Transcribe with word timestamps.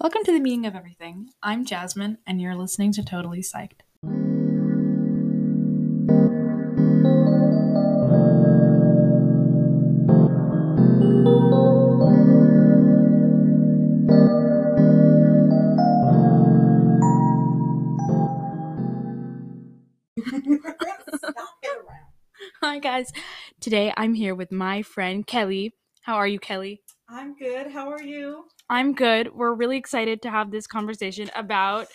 Welcome 0.00 0.22
to 0.26 0.32
the 0.32 0.38
meaning 0.38 0.64
of 0.64 0.76
everything. 0.76 1.30
I'm 1.42 1.64
Jasmine, 1.64 2.18
and 2.24 2.40
you're 2.40 2.54
listening 2.54 2.92
to 2.92 3.04
Totally 3.04 3.40
Psyched. 3.40 3.80
Hi, 22.62 22.78
guys. 22.78 23.12
Today 23.58 23.92
I'm 23.96 24.14
here 24.14 24.36
with 24.36 24.52
my 24.52 24.82
friend 24.82 25.26
Kelly. 25.26 25.74
How 26.02 26.14
are 26.14 26.28
you, 26.28 26.38
Kelly? 26.38 26.82
I'm 27.08 27.36
good. 27.36 27.72
How 27.72 27.90
are 27.90 28.00
you? 28.00 28.44
I'm 28.70 28.94
good. 28.94 29.34
We're 29.34 29.54
really 29.54 29.76
excited 29.76 30.22
to 30.22 30.30
have 30.30 30.50
this 30.50 30.66
conversation 30.66 31.30
about. 31.34 31.86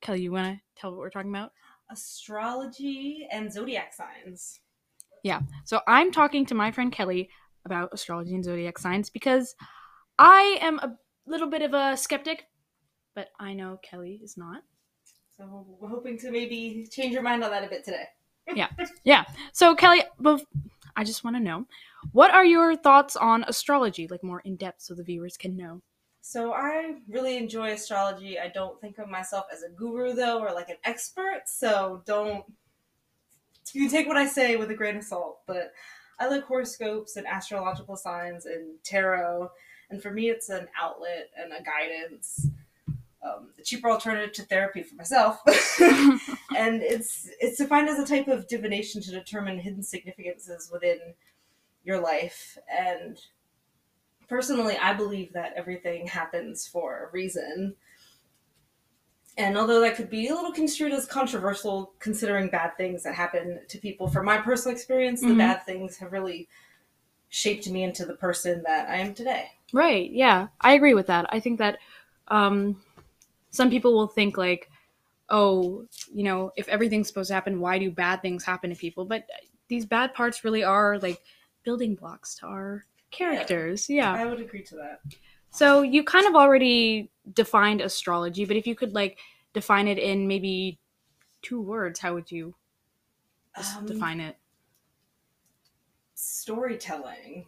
Kelly, 0.00 0.22
you 0.22 0.32
want 0.32 0.56
to 0.56 0.62
tell 0.80 0.90
what 0.90 0.98
we're 0.98 1.10
talking 1.10 1.30
about? 1.30 1.52
Astrology 1.90 3.26
and 3.30 3.52
zodiac 3.52 3.92
signs. 3.92 4.60
Yeah. 5.22 5.40
So 5.64 5.80
I'm 5.88 6.12
talking 6.12 6.46
to 6.46 6.54
my 6.54 6.70
friend 6.70 6.92
Kelly 6.92 7.30
about 7.64 7.88
astrology 7.92 8.34
and 8.34 8.44
zodiac 8.44 8.78
signs 8.78 9.10
because 9.10 9.54
I 10.18 10.58
am 10.60 10.78
a 10.80 10.96
little 11.26 11.48
bit 11.48 11.62
of 11.62 11.74
a 11.74 11.96
skeptic, 11.96 12.44
but 13.14 13.28
I 13.40 13.54
know 13.54 13.80
Kelly 13.82 14.20
is 14.22 14.36
not. 14.36 14.62
So 15.36 15.66
we're 15.80 15.88
hoping 15.88 16.18
to 16.18 16.30
maybe 16.30 16.86
change 16.90 17.12
your 17.12 17.22
mind 17.22 17.42
on 17.42 17.50
that 17.50 17.64
a 17.64 17.68
bit 17.68 17.84
today. 17.84 18.04
Yeah. 18.54 18.68
Yeah. 19.04 19.24
So 19.54 19.74
Kelly, 19.74 20.02
I 20.96 21.02
just 21.02 21.24
want 21.24 21.34
to 21.36 21.42
know 21.42 21.66
what 22.12 22.30
are 22.30 22.44
your 22.44 22.76
thoughts 22.76 23.16
on 23.16 23.42
astrology, 23.48 24.06
like 24.06 24.22
more 24.22 24.40
in 24.40 24.56
depth, 24.56 24.82
so 24.82 24.94
the 24.94 25.02
viewers 25.02 25.38
can 25.38 25.56
know. 25.56 25.80
So 26.26 26.54
I 26.54 26.94
really 27.06 27.36
enjoy 27.36 27.72
astrology. 27.72 28.38
I 28.38 28.48
don't 28.48 28.80
think 28.80 28.96
of 28.96 29.10
myself 29.10 29.44
as 29.52 29.62
a 29.62 29.68
guru 29.68 30.14
though 30.14 30.40
or 30.40 30.54
like 30.54 30.70
an 30.70 30.78
expert, 30.82 31.42
so 31.44 32.02
don't 32.06 32.46
you 33.74 33.90
take 33.90 34.08
what 34.08 34.16
I 34.16 34.26
say 34.26 34.56
with 34.56 34.70
a 34.70 34.74
grain 34.74 34.96
of 34.96 35.04
salt, 35.04 35.40
but 35.46 35.74
I 36.18 36.28
like 36.28 36.44
horoscopes 36.44 37.16
and 37.16 37.26
astrological 37.26 37.94
signs 37.94 38.46
and 38.46 38.82
tarot, 38.82 39.50
and 39.90 40.02
for 40.02 40.10
me 40.10 40.30
it's 40.30 40.48
an 40.48 40.66
outlet 40.80 41.28
and 41.36 41.52
a 41.52 41.62
guidance. 41.62 42.48
Um, 43.22 43.50
a 43.58 43.62
cheaper 43.62 43.90
alternative 43.90 44.32
to 44.32 44.42
therapy 44.44 44.82
for 44.82 44.94
myself, 44.94 45.42
and 46.56 46.82
it's 46.82 47.28
it's 47.38 47.58
defined 47.58 47.90
as 47.90 47.98
a 47.98 48.06
type 48.06 48.28
of 48.28 48.48
divination 48.48 49.02
to 49.02 49.10
determine 49.10 49.58
hidden 49.58 49.82
significances 49.82 50.70
within 50.72 51.00
your 51.84 52.00
life. 52.00 52.56
And 52.66 53.18
personally, 54.34 54.76
I 54.76 54.92
believe 54.94 55.32
that 55.34 55.52
everything 55.54 56.08
happens 56.08 56.66
for 56.66 57.04
a 57.04 57.12
reason. 57.12 57.76
And 59.38 59.56
although 59.56 59.80
that 59.82 59.94
could 59.94 60.10
be 60.10 60.26
a 60.26 60.34
little 60.34 60.50
construed 60.50 60.92
as 60.92 61.06
controversial, 61.06 61.92
considering 62.00 62.48
bad 62.48 62.76
things 62.76 63.04
that 63.04 63.14
happen 63.14 63.60
to 63.68 63.78
people, 63.78 64.08
from 64.08 64.26
my 64.26 64.38
personal 64.38 64.74
experience, 64.74 65.20
the 65.20 65.28
Mhm. 65.28 65.38
bad 65.38 65.64
things 65.64 65.98
have 65.98 66.10
really 66.10 66.48
shaped 67.28 67.70
me 67.70 67.84
into 67.84 68.04
the 68.04 68.16
person 68.16 68.64
that 68.64 68.88
I 68.88 68.96
am 68.96 69.14
today. 69.14 69.52
Right. 69.72 70.10
Yeah, 70.10 70.48
I 70.60 70.72
agree 70.72 70.94
with 70.94 71.06
that. 71.06 71.26
I 71.28 71.38
think 71.38 71.60
that 71.60 71.78
um, 72.26 72.82
some 73.50 73.70
people 73.70 73.92
will 73.94 74.08
think 74.08 74.36
like, 74.36 74.68
oh, 75.28 75.86
you 76.12 76.24
know, 76.24 76.50
if 76.56 76.66
everything's 76.68 77.06
supposed 77.06 77.28
to 77.28 77.34
happen, 77.34 77.60
why 77.60 77.78
do 77.78 77.88
bad 77.88 78.20
things 78.20 78.42
happen 78.42 78.70
to 78.70 78.76
people? 78.76 79.04
But 79.04 79.28
these 79.68 79.86
bad 79.86 80.12
parts 80.12 80.42
really 80.42 80.64
are 80.64 80.98
like 80.98 81.22
building 81.62 81.94
blocks 81.94 82.34
to 82.36 82.46
our 82.46 82.84
characters. 83.14 83.88
Yeah. 83.88 84.12
I 84.12 84.26
would 84.26 84.40
agree 84.40 84.62
to 84.64 84.76
that. 84.76 85.00
So 85.50 85.82
you 85.82 86.02
kind 86.04 86.26
of 86.26 86.34
already 86.34 87.10
defined 87.32 87.80
astrology, 87.80 88.44
but 88.44 88.56
if 88.56 88.66
you 88.66 88.74
could 88.74 88.92
like 88.92 89.18
define 89.52 89.86
it 89.88 89.98
in 89.98 90.26
maybe 90.26 90.78
two 91.42 91.60
words, 91.60 92.00
how 92.00 92.14
would 92.14 92.30
you 92.30 92.54
Um, 93.56 93.86
define 93.86 94.20
it? 94.20 94.36
storytelling. 96.14 97.46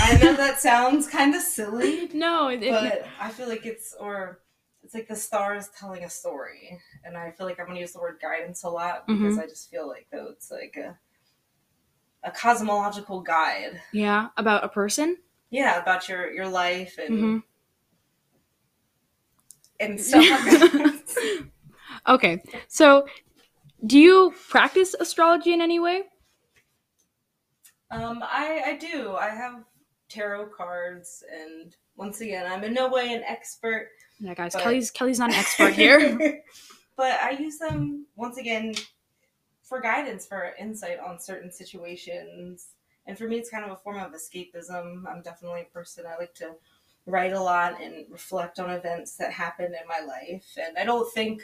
I 0.00 0.16
know 0.22 0.34
that 0.34 0.58
sounds 0.68 1.06
kind 1.08 1.34
of 1.34 1.42
silly, 1.42 2.08
No, 2.12 2.48
it, 2.48 2.62
it, 2.62 2.70
but 2.70 3.06
I 3.20 3.30
feel 3.30 3.48
like 3.48 3.66
it's 3.66 3.94
or 3.98 4.40
it's 4.82 4.94
like 4.94 5.08
the 5.08 5.16
stars 5.16 5.68
telling 5.78 6.04
a 6.04 6.10
story, 6.10 6.78
and 7.04 7.16
I 7.16 7.30
feel 7.32 7.46
like 7.46 7.58
I'm 7.58 7.66
gonna 7.66 7.80
use 7.80 7.92
the 7.92 8.00
word 8.00 8.18
guidance 8.20 8.62
a 8.64 8.68
lot 8.70 9.06
Mm-hmm. 9.08 9.22
because 9.24 9.38
I 9.38 9.46
just 9.46 9.70
feel 9.70 9.86
like 9.88 10.06
though 10.12 10.28
it's 10.30 10.50
like 10.50 10.76
a 10.76 10.98
a 12.26 12.30
cosmological 12.30 13.22
guide. 13.22 13.80
yeah, 13.92 14.28
about 14.36 14.64
a 14.64 14.68
person. 14.68 15.16
Yeah, 15.50 15.80
about 15.80 16.08
your 16.08 16.30
your 16.32 16.48
life 16.48 16.98
and 16.98 17.18
Mhm. 17.18 17.42
and 19.80 20.00
stuff. 20.06 20.74
like 20.74 21.46
okay, 22.08 22.42
so 22.68 23.06
do 23.86 23.98
you 23.98 24.34
practice 24.50 24.94
astrology 24.98 25.52
in 25.52 25.60
any 25.60 25.78
way? 25.78 26.02
um, 27.90 28.22
I 28.22 28.62
I 28.66 28.76
do. 28.76 29.14
I 29.14 29.28
have 29.30 29.62
tarot 30.08 30.46
cards, 30.56 31.22
and 31.32 31.74
once 31.96 32.20
again, 32.20 32.50
I'm 32.50 32.64
in 32.64 32.74
no 32.74 32.88
way 32.88 33.12
an 33.12 33.22
expert. 33.26 33.88
Yeah, 34.18 34.34
guys, 34.34 34.52
But- 34.54 34.62
Kelly's 34.62 34.90
Kelly's 34.90 35.18
not 35.18 35.30
an 35.30 35.36
expert 35.36 35.74
here. 35.74 36.42
but 36.96 37.20
I 37.20 37.30
use 37.30 37.58
them 37.58 38.06
once 38.16 38.38
again 38.38 38.74
for 39.66 39.80
guidance, 39.80 40.26
for 40.26 40.54
insight 40.58 40.98
on 41.00 41.18
certain 41.18 41.50
situations. 41.50 42.68
And 43.06 43.18
for 43.18 43.26
me, 43.28 43.36
it's 43.36 43.50
kind 43.50 43.64
of 43.64 43.72
a 43.72 43.76
form 43.76 43.98
of 43.98 44.12
escapism. 44.12 45.04
I'm 45.06 45.22
definitely 45.22 45.62
a 45.62 45.72
person 45.72 46.04
I 46.06 46.16
like 46.16 46.34
to 46.34 46.54
write 47.04 47.32
a 47.32 47.40
lot 47.40 47.80
and 47.80 48.04
reflect 48.10 48.58
on 48.58 48.70
events 48.70 49.16
that 49.16 49.32
happen 49.32 49.66
in 49.66 49.88
my 49.88 50.00
life. 50.06 50.56
And 50.56 50.78
I 50.78 50.84
don't 50.84 51.12
think 51.12 51.42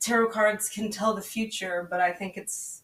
tarot 0.00 0.30
cards 0.30 0.68
can 0.68 0.90
tell 0.90 1.14
the 1.14 1.22
future, 1.22 1.86
but 1.90 2.00
I 2.00 2.12
think 2.12 2.36
it's 2.36 2.82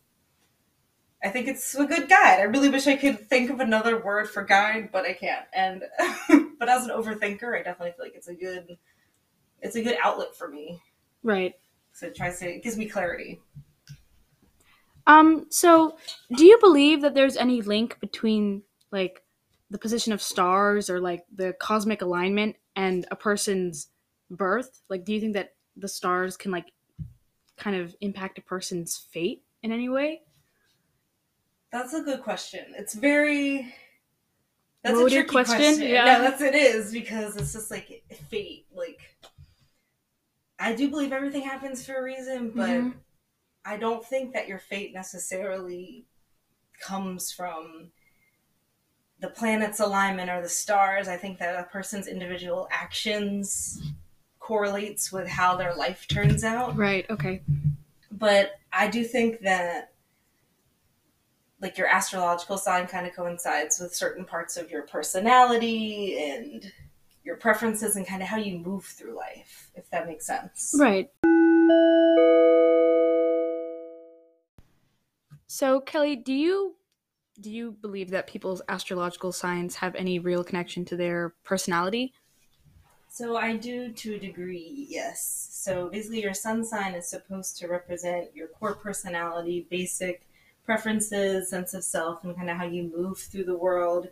I 1.23 1.31
think 1.31 1.49
it's 1.49 1.75
a 1.75 1.87
good 1.87 2.09
guide. 2.09 2.41
I 2.41 2.43
really 2.43 2.69
wish 2.69 2.87
I 2.87 2.97
could 2.97 3.29
think 3.31 3.49
of 3.49 3.61
another 3.61 3.99
word 3.99 4.29
for 4.29 4.45
guide, 4.45 4.91
but 4.93 5.07
I 5.07 5.15
can't. 5.15 5.47
And 5.55 5.83
but 6.59 6.69
as 6.69 6.85
an 6.85 6.91
overthinker, 6.91 7.59
I 7.59 7.63
definitely 7.63 7.93
feel 7.93 8.05
like 8.05 8.15
it's 8.15 8.29
a 8.29 8.35
good 8.35 8.77
it's 9.63 9.77
a 9.77 9.83
good 9.83 9.97
outlet 10.03 10.37
for 10.37 10.49
me. 10.49 10.83
right. 11.23 11.55
So 11.93 12.07
it 12.07 12.15
tries 12.15 12.41
to 12.41 12.49
it 12.49 12.63
gives 12.63 12.77
me 12.77 12.87
clarity. 12.87 13.41
Um. 15.07 15.47
So, 15.51 15.97
do 16.37 16.45
you 16.45 16.59
believe 16.59 17.03
that 17.03 17.15
there's 17.15 17.37
any 17.37 17.61
link 17.63 17.99
between 18.01 18.63
like 18.91 19.23
the 19.71 19.79
position 19.79 20.13
of 20.13 20.23
stars 20.23 20.89
or 20.89 21.01
like 21.01 21.25
the 21.35 21.53
cosmic 21.55 22.01
alignment 22.03 22.57
and 22.77 23.07
a 23.11 23.17
person's 23.17 23.89
birth? 24.31 24.81
Like, 24.89 25.05
do 25.05 25.13
you 25.13 25.21
think 25.21 25.35
that 25.35 25.55
the 25.77 25.89
stars 25.89 26.37
can 26.37 26.51
like 26.51 26.73
kind 27.57 27.77
of 27.77 27.95
impact 28.01 28.39
a 28.39 28.43
person's 28.43 28.97
fate 28.97 29.43
in 29.63 29.73
any 29.73 29.89
way? 29.89 30.23
That's 31.73 31.93
a 31.93 32.01
good 32.03 32.23
question. 32.23 32.67
It's 32.77 32.95
very 32.95 33.75
that's 34.83 34.97
Loaded 34.97 35.13
a 35.13 35.17
tricky 35.17 35.31
question, 35.31 35.57
question. 35.57 35.89
yeah. 35.89 36.05
No, 36.05 36.23
that's 36.23 36.41
it 36.43 36.55
is 36.55 36.93
because 36.93 37.37
it's 37.37 37.53
just 37.53 37.71
like 37.71 38.05
fate. 38.31 38.67
Like 38.75 39.01
I 40.59 40.75
do 40.75 40.89
believe 40.89 41.13
everything 41.13 41.43
happens 41.43 41.85
for 41.85 41.95
a 41.95 42.03
reason, 42.03 42.51
but 42.51 42.69
Mhm. 42.69 42.95
I 43.65 43.77
don't 43.77 44.05
think 44.05 44.33
that 44.35 44.47
your 44.49 44.59
fate 44.59 44.93
necessarily 44.93 46.05
comes 46.81 47.33
from 47.33 47.91
the 49.21 49.29
planet's 49.29 49.81
alignment 49.81 50.29
or 50.29 50.43
the 50.43 50.49
stars. 50.49 51.09
I 51.09 51.17
think 51.17 51.39
that 51.39 51.59
a 51.59 51.65
person's 51.65 52.07
individual 52.09 52.69
actions 52.71 53.81
correlates 54.39 55.11
with 55.11 55.27
how 55.27 55.57
their 55.57 55.75
life 55.75 56.07
turns 56.09 56.45
out. 56.45 56.77
Right. 56.77 57.07
Okay. 57.09 57.43
but 58.11 58.53
I 58.73 58.89
do 58.89 59.03
think 59.05 59.41
that 59.41 59.93
like 61.61 61.79
your 61.79 61.87
astrological 61.87 62.59
sign 62.59 62.87
kind 62.87 63.07
of 63.07 63.15
coincides 63.15 63.81
with 63.81 63.95
certain 63.95 64.27
parts 64.27 64.59
of 64.59 64.71
your 64.71 64.83
personality 64.83 66.19
and 66.21 66.71
your 67.25 67.37
preferences 67.37 67.97
and 67.97 68.07
kind 68.07 68.21
of 68.21 68.29
how 68.29 68.37
you 68.37 68.59
move 68.59 68.85
through 68.85 69.17
life, 69.17 69.71
if 69.75 69.89
that 69.89 70.07
makes 70.07 70.27
sense. 70.27 70.75
Right. 70.79 71.09
So, 75.55 75.79
Kelly, 75.79 76.17
do 76.17 76.33
you 76.33 76.75
do 77.41 77.49
you 77.49 77.71
believe 77.71 78.11
that 78.11 78.27
people's 78.27 78.61
astrological 78.69 79.31
signs 79.31 79.77
have 79.77 79.95
any 79.95 80.19
real 80.19 80.43
connection 80.43 80.85
to 80.87 80.97
their 80.97 81.37
personality? 81.45 82.13
So 83.09 83.37
I 83.37 83.57
do 83.57 83.93
to 83.93 84.15
a 84.17 84.19
degree, 84.19 84.89
yes. 84.91 85.49
So 85.53 85.91
basically 85.91 86.23
your 86.23 86.35
sun 86.35 86.65
sign 86.65 86.95
is 86.95 87.09
supposed 87.09 87.57
to 87.59 87.69
represent 87.69 88.35
your 88.35 88.49
core 88.49 88.75
personality, 88.75 89.69
basic 89.71 90.27
preferences, 90.65 91.51
sense 91.51 91.73
of 91.73 91.85
self, 91.85 92.25
and 92.25 92.35
kind 92.35 92.51
of 92.51 92.57
how 92.57 92.65
you 92.65 92.93
move 92.93 93.19
through 93.19 93.45
the 93.45 93.57
world. 93.57 94.09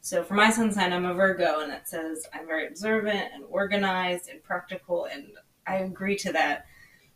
So 0.00 0.24
for 0.24 0.34
my 0.34 0.50
sun 0.50 0.72
sign, 0.72 0.92
I'm 0.92 1.04
a 1.04 1.14
Virgo, 1.14 1.60
and 1.60 1.72
it 1.72 1.86
says 1.86 2.26
I'm 2.34 2.48
very 2.48 2.66
observant 2.66 3.30
and 3.32 3.44
organized 3.48 4.28
and 4.28 4.42
practical, 4.42 5.04
and 5.04 5.28
I 5.68 5.76
agree 5.76 6.16
to 6.16 6.32
that 6.32 6.66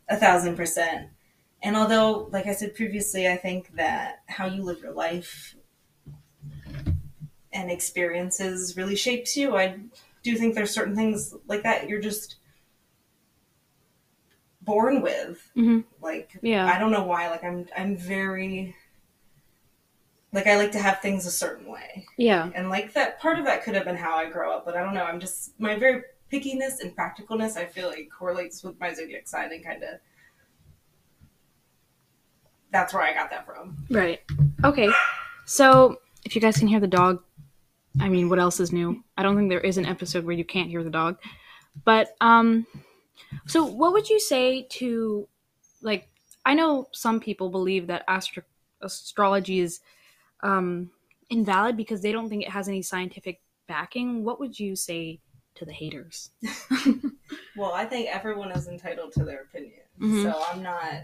a 0.07 0.15
thousand 0.15 0.55
percent. 0.55 1.09
And 1.65 1.75
although, 1.75 2.29
like 2.31 2.45
I 2.45 2.53
said 2.53 2.75
previously, 2.75 3.27
I 3.27 3.37
think 3.37 3.75
that 3.75 4.21
how 4.27 4.45
you 4.45 4.61
live 4.61 4.81
your 4.83 4.93
life 4.93 5.55
and 7.51 7.71
experiences 7.71 8.77
really 8.77 8.95
shapes 8.95 9.35
you, 9.35 9.57
I 9.57 9.79
do 10.21 10.35
think 10.35 10.53
there's 10.53 10.69
certain 10.69 10.95
things 10.95 11.33
like 11.47 11.63
that 11.63 11.89
you're 11.89 11.99
just 11.99 12.35
born 14.61 15.01
with. 15.01 15.49
Mhm. 15.57 15.85
Like 16.01 16.37
Yeah. 16.43 16.67
I 16.71 16.77
don't 16.77 16.91
know 16.91 17.03
why. 17.03 17.29
Like 17.31 17.43
I'm 17.43 17.65
I'm 17.75 17.97
very 17.97 18.75
like 20.31 20.45
I 20.45 20.57
like 20.57 20.71
to 20.73 20.79
have 20.79 21.01
things 21.01 21.25
a 21.25 21.31
certain 21.31 21.65
way. 21.71 22.05
Yeah. 22.15 22.51
And 22.53 22.69
like 22.69 22.93
that 22.93 23.19
part 23.19 23.39
of 23.39 23.45
that 23.45 23.63
could 23.63 23.73
have 23.73 23.85
been 23.85 23.95
how 23.95 24.15
I 24.17 24.29
grow 24.29 24.55
up, 24.55 24.65
but 24.65 24.77
I 24.77 24.83
don't 24.83 24.93
know. 24.93 25.05
I'm 25.05 25.19
just 25.19 25.59
my 25.59 25.75
very 25.79 26.03
pickiness 26.31 26.79
and 26.81 26.95
practicalness 26.95 27.57
I 27.57 27.65
feel 27.65 27.87
like 27.87 28.09
correlates 28.15 28.63
with 28.63 28.79
my 28.79 28.93
zodiac 28.93 29.27
sign 29.27 29.51
and 29.51 29.65
kind 29.65 29.81
of 29.81 29.99
that's 32.71 32.93
where 32.93 33.03
I 33.03 33.13
got 33.13 33.29
that 33.29 33.45
from. 33.45 33.77
Right. 33.89 34.21
Okay. 34.63 34.89
So 35.45 35.99
if 36.25 36.35
you 36.35 36.41
guys 36.41 36.57
can 36.57 36.67
hear 36.67 36.79
the 36.79 36.87
dog, 36.87 37.21
I 37.99 38.09
mean, 38.09 38.29
what 38.29 38.39
else 38.39 38.59
is 38.59 38.71
new? 38.73 39.03
I 39.17 39.23
don't 39.23 39.35
think 39.37 39.49
there 39.49 39.59
is 39.61 39.77
an 39.77 39.85
episode 39.85 40.25
where 40.25 40.35
you 40.35 40.43
can't 40.43 40.69
hear 40.69 40.83
the 40.83 40.89
dog. 40.89 41.17
But 41.83 42.15
um 42.21 42.65
so 43.47 43.63
what 43.65 43.93
would 43.93 44.09
you 44.09 44.19
say 44.19 44.63
to 44.71 45.27
like 45.81 46.09
I 46.45 46.53
know 46.53 46.87
some 46.91 47.19
people 47.19 47.49
believe 47.49 47.87
that 47.87 48.03
astro- 48.07 48.43
astrology 48.81 49.59
is 49.59 49.79
um 50.41 50.91
invalid 51.29 51.75
because 51.77 52.01
they 52.01 52.11
don't 52.11 52.29
think 52.29 52.43
it 52.43 52.49
has 52.51 52.67
any 52.67 52.81
scientific 52.81 53.41
backing. 53.67 54.23
What 54.23 54.39
would 54.39 54.59
you 54.59 54.75
say 54.75 55.19
to 55.55 55.65
the 55.65 55.73
haters? 55.73 56.31
Well, 57.57 57.71
I 57.71 57.85
think 57.85 58.09
everyone 58.09 58.51
is 58.51 58.67
entitled 58.67 59.13
to 59.13 59.23
their 59.23 59.43
opinion, 59.43 59.79
Mhm. 59.99 60.23
so 60.23 60.43
I'm 60.51 60.61
not. 60.61 61.03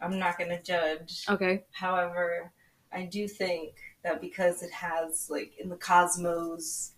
I'm 0.00 0.18
not 0.18 0.38
going 0.38 0.50
to 0.50 0.62
judge. 0.62 1.24
Okay. 1.28 1.64
However, 1.72 2.52
I 2.92 3.04
do 3.04 3.28
think 3.28 3.74
that 4.04 4.20
because 4.20 4.62
it 4.62 4.70
has 4.72 5.28
like 5.30 5.52
in 5.58 5.68
the 5.68 5.76
cosmos. 5.76 6.92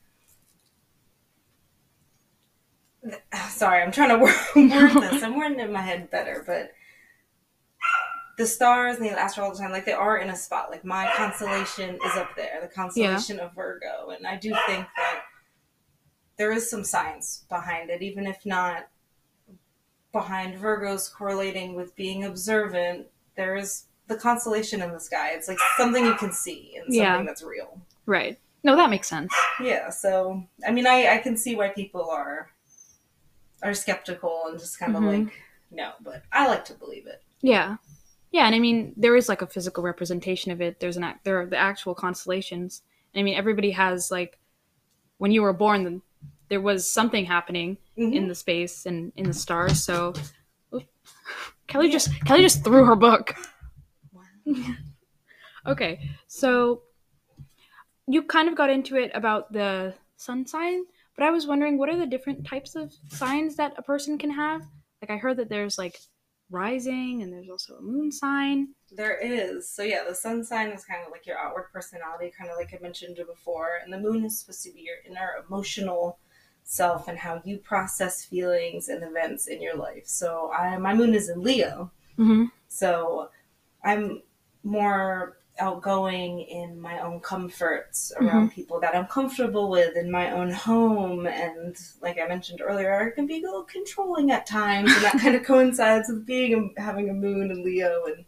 Sorry, 3.49 3.83
I'm 3.83 3.93
trying 3.93 4.11
to 4.11 4.19
word, 4.25 4.35
this. 4.55 5.23
I'm 5.23 5.37
wording 5.37 5.61
in 5.61 5.73
my 5.73 5.83
head 5.83 6.11
better, 6.11 6.45
but 6.47 6.73
the 8.37 8.47
stars 8.47 8.97
and 8.97 9.07
the 9.07 9.25
astrology 9.25 9.61
time, 9.61 9.73
like 9.73 9.85
they 9.85 9.93
are 9.93 10.19
in 10.19 10.31
a 10.31 10.37
spot. 10.37 10.71
Like 10.71 10.85
my 10.85 11.11
constellation 11.17 11.97
is 11.97 12.17
up 12.17 12.31
there, 12.37 12.61
the 12.63 12.69
constellation 12.69 13.41
of 13.41 13.55
Virgo, 13.55 14.11
and 14.11 14.27
I 14.27 14.37
do 14.37 14.51
think 14.67 14.87
that 14.97 15.23
there 16.37 16.53
is 16.53 16.71
some 16.71 16.85
science 16.85 17.45
behind 17.49 17.91
it, 17.91 18.01
even 18.01 18.27
if 18.27 18.47
not 18.47 18.89
behind 20.19 20.59
Virgos 20.61 21.13
correlating 21.13 21.75
with 21.75 21.95
being 21.97 22.25
observant. 22.25 23.07
There 23.37 23.57
is 23.57 23.85
the 24.09 24.17
constellation 24.17 24.83
in 24.83 24.91
the 24.93 24.99
sky. 25.01 25.31
It's 25.33 25.49
like 25.49 25.59
something 25.77 26.05
you 26.05 26.15
can 26.15 26.33
see 26.33 26.73
and 26.77 26.85
something 26.85 27.01
Yeah. 27.01 27.23
that's 27.25 27.43
real. 27.43 27.81
Right. 28.07 28.39
No, 28.65 28.75
that 28.75 28.91
makes 28.91 29.07
sense. 29.09 29.33
Yeah, 29.63 29.91
so 29.91 30.43
I 30.67 30.73
mean, 30.73 30.87
I 30.87 31.15
I 31.15 31.19
can 31.19 31.37
see 31.37 31.55
why 31.55 31.69
people 31.69 32.09
are 32.11 32.51
are 33.63 33.75
skeptical 33.75 34.45
and 34.49 34.59
just 34.59 34.79
kind 34.79 34.97
of 34.97 35.03
Mhm. 35.03 35.25
like 35.27 35.33
no, 35.71 35.93
but 36.01 36.23
I 36.33 36.49
like 36.49 36.65
to 36.67 36.75
believe 36.75 37.07
it. 37.07 37.23
Yeah. 37.43 37.77
Yeah, 38.31 38.47
and 38.47 38.55
I 38.55 38.59
mean 38.59 38.95
there 38.97 39.17
is 39.17 39.29
like 39.29 39.43
a 39.43 39.47
physical 39.47 39.83
representation 39.85 40.51
of 40.53 40.61
it. 40.61 40.81
There's 40.81 40.97
an 40.97 41.05
act 41.05 41.25
there 41.25 41.41
are 41.41 41.47
the 41.47 41.57
actual 41.57 41.95
constellations. 41.95 42.83
And 43.15 43.21
I 43.21 43.23
mean 43.23 43.37
everybody 43.37 43.71
has 43.73 44.11
like 44.11 44.39
when 45.19 45.31
you 45.33 45.43
were 45.43 45.53
born 45.53 45.85
then 45.85 46.03
there 46.49 46.61
was 46.61 46.91
something 46.91 47.25
happening 47.27 47.79
Mhm. 47.97 48.15
in 48.15 48.29
the 48.29 48.35
space 48.35 48.87
and 48.87 49.13
in 49.17 49.27
the 49.27 49.35
stars. 49.35 49.83
So 49.83 50.15
Oop. 50.75 50.85
Kelly 51.67 51.87
Yeah. 51.87 51.93
just 51.93 52.25
Kelly 52.25 52.43
just 52.43 52.65
threw 52.65 52.85
her 52.85 52.97
book. 52.97 53.35
Wow. 54.13 54.23
Okay. 55.67 56.11
So 56.27 56.83
you 58.07 58.23
kind 58.23 58.49
of 58.49 58.55
got 58.57 58.71
into 58.71 58.97
it 58.97 59.11
about 59.15 59.53
the 59.53 59.95
sun 60.17 60.47
sign, 60.47 60.85
but 61.17 61.25
I 61.27 61.31
was 61.31 61.47
wondering 61.47 61.77
what 61.79 61.89
are 61.91 61.97
the 61.97 62.07
different 62.07 62.47
types 62.47 62.75
of 62.75 62.93
signs 63.09 63.57
that 63.57 63.75
a 63.77 63.83
person 63.83 64.17
can 64.19 64.31
have? 64.31 64.63
Like 65.03 65.11
I 65.11 65.17
heard 65.19 65.37
that 65.37 65.49
there's 65.49 65.77
like 65.79 66.01
rising 66.51 67.23
and 67.23 67.31
there's 67.31 67.51
also 67.51 67.77
a 67.77 67.83
moon 67.83 68.11
sign. 68.11 68.69
There 68.91 69.19
is. 69.19 69.69
So 69.69 69.83
yeah, 69.83 70.05
the 70.09 70.15
sun 70.15 70.43
sign 70.45 70.69
is 70.71 70.85
kind 70.87 71.05
of 71.05 71.13
like 71.13 71.27
your 71.27 71.37
outward 71.39 71.67
personality, 71.71 72.33
kind 72.37 72.51
of 72.51 72.57
like 72.57 72.73
I 72.73 72.79
mentioned 72.81 73.17
before, 73.27 73.81
and 73.85 73.93
the 73.93 73.99
moon 73.99 74.25
is 74.25 74.39
supposed 74.41 74.63
to 74.63 74.73
be 74.73 74.81
your 74.81 74.97
inner 75.07 75.45
emotional 75.47 76.19
self 76.71 77.09
and 77.09 77.19
how 77.19 77.41
you 77.47 77.57
process 77.57 78.23
feelings 78.23 78.91
and 78.91 79.03
events 79.03 79.47
in 79.47 79.63
your 79.63 79.75
life. 79.75 80.03
So 80.05 80.53
I 80.53 80.77
my 80.77 80.95
moon 80.95 81.15
is 81.15 81.31
in 81.31 81.43
Leo. 81.43 81.91
Mm-hmm. 82.19 82.45
So 82.69 83.31
I'm 83.83 84.23
more 84.63 85.39
outgoing 85.59 86.41
in 86.43 86.79
my 86.79 87.01
own 87.01 87.21
comforts 87.21 88.13
around 88.21 88.53
people 88.53 88.79
that 88.81 88.95
I'm 88.95 89.07
comfortable 89.07 89.71
with 89.71 89.97
in 89.97 90.11
my 90.11 90.31
own 90.31 90.53
home. 90.53 91.27
And 91.27 91.75
like 92.03 92.19
I 92.23 92.29
mentioned 92.29 92.61
earlier, 92.63 92.93
I 93.01 93.15
can 93.15 93.27
be 93.27 93.39
a 93.39 93.41
little 93.41 93.65
controlling 93.65 94.31
at 94.31 94.47
times, 94.47 94.93
and 94.93 95.05
that 95.05 95.19
kind 95.19 95.35
of 95.35 95.43
coincides 95.45 96.11
with 96.11 96.27
being 96.27 96.75
having 96.77 97.09
a 97.09 97.15
moon 97.15 97.51
in 97.51 97.65
Leo. 97.65 98.05
And 98.05 98.25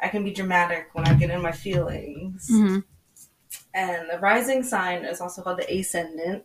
I 0.00 0.08
can 0.08 0.22
be 0.22 0.32
dramatic 0.32 0.86
when 0.92 1.06
I 1.06 1.14
get 1.14 1.30
in 1.30 1.42
my 1.42 1.52
feelings. 1.52 2.48
Mm-hmm. 2.50 2.78
And 3.74 4.08
the 4.10 4.18
rising 4.20 4.62
sign 4.62 5.04
is 5.04 5.20
also 5.20 5.42
called 5.42 5.58
the 5.58 5.78
ascendant. 5.78 6.44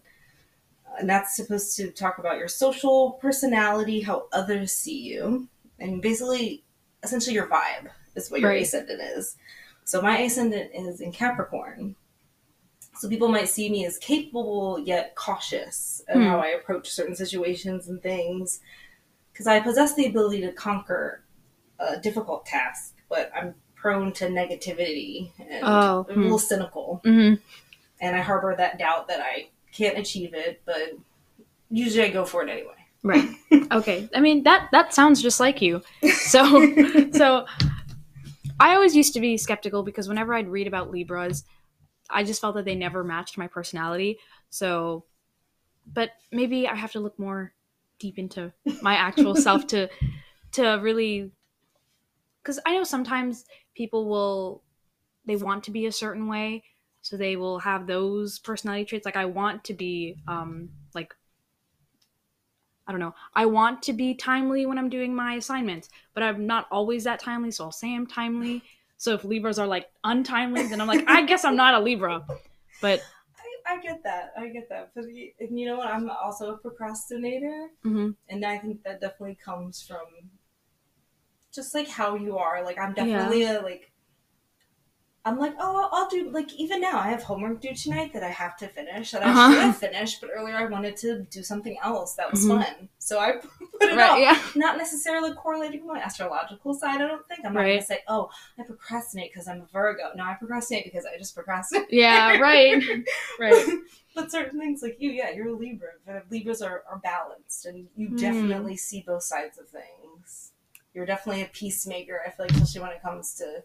And 0.99 1.09
that's 1.09 1.35
supposed 1.35 1.75
to 1.77 1.91
talk 1.91 2.17
about 2.17 2.37
your 2.37 2.47
social 2.47 3.11
personality, 3.21 4.01
how 4.01 4.27
others 4.31 4.71
see 4.73 4.99
you, 5.01 5.47
and 5.79 6.01
basically, 6.01 6.63
essentially, 7.03 7.33
your 7.35 7.47
vibe 7.47 7.89
is 8.15 8.31
what 8.31 8.41
your 8.41 8.51
Right. 8.51 8.63
ascendant 8.63 9.01
is. 9.01 9.35
So, 9.83 10.01
my 10.01 10.17
ascendant 10.19 10.71
is 10.73 11.01
in 11.01 11.11
Capricorn. 11.11 11.95
So, 12.97 13.09
people 13.09 13.27
might 13.27 13.49
see 13.49 13.69
me 13.69 13.85
as 13.85 13.97
capable 13.97 14.79
yet 14.79 15.15
cautious 15.15 16.01
in 16.07 16.21
Hmm. 16.21 16.27
how 16.27 16.39
I 16.39 16.47
approach 16.47 16.89
certain 16.89 17.15
situations 17.15 17.87
and 17.87 18.01
things. 18.01 18.61
Because 19.33 19.47
I 19.47 19.59
possess 19.59 19.95
the 19.95 20.05
ability 20.05 20.41
to 20.41 20.53
conquer 20.53 21.21
a 21.77 21.97
difficult 21.99 22.45
task, 22.45 22.95
but 23.09 23.29
I'm 23.35 23.55
prone 23.75 24.13
to 24.13 24.27
negativity 24.27 25.31
and 25.39 25.59
Oh, 25.63 26.05
a 26.09 26.13
hmm. 26.13 26.21
little 26.23 26.39
cynical 26.39 27.01
Mm-hmm. 27.03 27.35
and 27.99 28.15
I 28.15 28.21
harbor 28.21 28.55
that 28.55 28.79
doubt 28.79 29.07
that 29.09 29.19
I 29.19 29.49
can't 29.75 29.97
achieve 29.97 30.33
it, 30.33 30.61
but 30.65 30.93
usually 31.69 32.05
I 32.05 32.09
go 32.09 32.25
for 32.25 32.43
it 32.43 32.49
anyway. 32.49 32.73
Right. 33.03 33.29
Okay. 33.71 34.07
I 34.13 34.19
mean 34.19 34.43
that 34.43 34.69
that 34.71 34.93
sounds 34.93 35.21
just 35.21 35.39
like 35.39 35.61
you. 35.61 35.81
So 36.11 36.43
so 37.11 37.45
I 38.59 38.75
always 38.75 38.95
used 38.95 39.13
to 39.13 39.19
be 39.19 39.37
skeptical 39.37 39.81
because 39.83 40.07
whenever 40.07 40.33
I'd 40.33 40.47
read 40.47 40.67
about 40.67 40.91
Libras, 40.91 41.43
I 42.09 42.23
just 42.23 42.41
felt 42.41 42.55
that 42.55 42.65
they 42.65 42.75
never 42.75 43.03
matched 43.03 43.37
my 43.37 43.47
personality. 43.47 44.19
So 44.49 45.05
but 45.91 46.11
maybe 46.31 46.67
I 46.67 46.75
have 46.75 46.91
to 46.93 46.99
look 46.99 47.17
more 47.17 47.53
deep 47.99 48.19
into 48.19 48.53
my 48.81 48.95
actual 48.95 49.35
self 49.47 49.65
to 49.67 49.89
to 50.53 50.63
really 50.81 51.31
cuz 52.43 52.59
I 52.65 52.75
know 52.75 52.83
sometimes 52.83 53.45
people 53.75 54.07
will 54.07 54.63
they 55.25 55.35
want 55.35 55.63
to 55.65 55.71
be 55.71 55.87
a 55.87 55.91
certain 55.91 56.27
way, 56.27 56.63
so 57.05 57.15
they 57.17 57.35
will 57.35 57.59
have 57.59 57.85
those 57.85 58.39
personality 58.39 58.83
traits 58.85 59.05
like 59.05 59.15
I 59.15 59.25
want 59.25 59.63
to 59.65 59.75
be 59.75 60.17
um 60.27 60.69
like 60.95 61.13
I 62.87 62.91
don't 62.91 62.99
know. 62.99 63.13
I 63.33 63.45
want 63.45 63.81
to 63.83 63.93
be 63.93 64.13
timely 64.15 64.65
when 64.65 64.77
I'm 64.77 64.89
doing 64.89 65.13
my 65.15 65.35
assignments, 65.35 65.89
but 66.13 66.21
I'm 66.23 66.45
not 66.45 66.67
always 66.71 67.03
that 67.03 67.19
timely, 67.19 67.51
so 67.51 67.65
I'll 67.65 67.71
say 67.71 67.95
I'm 67.95 68.05
timely. 68.07 68.63
So 68.97 69.13
if 69.13 69.23
Libras 69.23 69.59
are 69.59 69.67
like 69.67 69.87
untimely, 70.03 70.67
then 70.67 70.81
I'm 70.81 70.87
like, 70.87 71.03
I 71.07 71.25
guess 71.25 71.45
I'm 71.45 71.55
not 71.55 71.73
a 71.75 71.79
Libra. 71.79 72.25
But 72.81 73.01
I, 73.67 73.77
get 73.81 74.03
that. 74.03 74.33
I 74.37 74.49
get 74.49 74.69
that. 74.69 74.91
But 74.95 75.05
y- 75.05 75.33
and 75.39 75.59
you 75.59 75.65
know 75.65 75.77
what? 75.77 75.87
I'm 75.87 76.09
also 76.09 76.53
a 76.53 76.57
procrastinator, 76.57 77.69
mhm, 77.83 78.15
and 78.29 78.45
I 78.45 78.57
think 78.59 78.83
that 78.83 79.01
definitely 79.01 79.35
comes 79.35 79.81
from 79.81 80.05
just 81.53 81.73
like 81.73 81.87
how 81.87 82.15
you 82.15 82.37
are. 82.37 82.63
Like 82.63 82.77
I'm 82.77 82.93
definitely 82.93 83.43
a 83.43 83.61
like. 83.61 83.91
I'm 85.27 85.39
like, 85.39 85.55
oh, 85.59 85.89
I'll 85.91 86.07
do 86.07 86.29
like 86.29 86.53
even 86.53 86.79
now. 86.81 86.99
I 86.99 87.09
have 87.09 87.23
homework 87.23 87.59
due 87.59 87.73
tonight 87.73 88.13
that 88.13 88.21
I 88.23 88.29
have 88.29 88.55
to 88.57 88.67
finish 88.67 89.09
that 89.09 89.23
I 89.25 89.31
Uh-huh. 89.31 89.51
should 89.51 89.61
have 89.63 89.77
finished, 89.77 90.21
but 90.21 90.29
earlier 90.31 90.55
I 90.55 90.65
wanted 90.65 90.95
to 90.97 91.23
do 91.31 91.41
something 91.41 91.77
else 91.81 92.13
that 92.13 92.31
was 92.31 92.45
Mhm. 92.45 92.63
fun, 92.63 92.89
so 92.99 93.19
I 93.19 93.31
put 93.81 93.89
it 93.89 93.95
right, 93.97 94.09
off. 94.11 94.19
yeah, 94.19 94.39
not 94.55 94.77
necessarily 94.77 95.33
correlating 95.33 95.83
with 95.83 95.95
my 95.95 95.99
astrological 96.01 96.75
side. 96.75 97.01
I 97.01 97.07
don't 97.07 97.27
think 97.27 97.39
I'm 97.43 97.53
not 97.55 97.61
gonna 97.61 97.81
say, 97.81 98.03
"Oh, 98.07 98.29
I 98.59 98.63
procrastinate 98.63 99.31
because 99.33 99.47
I'm 99.47 99.61
a 99.61 99.65
Virgo." 99.65 100.11
No, 100.15 100.23
I 100.23 100.35
procrastinate 100.35 100.83
because 100.85 101.07
I 101.07 101.17
just 101.17 101.33
procrastinate. 101.33 101.91
yeah, 101.91 102.37
right, 102.39 102.83
right, 103.39 103.65
but 104.13 104.31
certain 104.31 104.59
things 104.59 104.83
like 104.83 104.97
you, 104.99 105.09
yeah, 105.09 105.31
you're 105.31 105.47
a 105.47 105.53
Libra. 105.53 105.89
Libras 106.29 106.61
are, 106.61 106.83
are 106.87 106.99
balanced, 106.99 107.65
and 107.65 107.87
you 107.97 108.09
Hmm. 108.09 108.15
definitely 108.15 108.77
see 108.77 109.01
both 109.01 109.23
sides 109.23 109.57
of 109.57 109.67
things. 109.69 110.51
You're 110.93 111.07
definitely 111.07 111.41
a 111.41 111.47
peacemaker. 111.47 112.21
I 112.25 112.29
feel 112.29 112.45
like, 112.45 112.51
especially 112.55 112.81
when 112.81 112.91
it 112.91 113.01
comes 113.01 113.33
to 113.37 113.63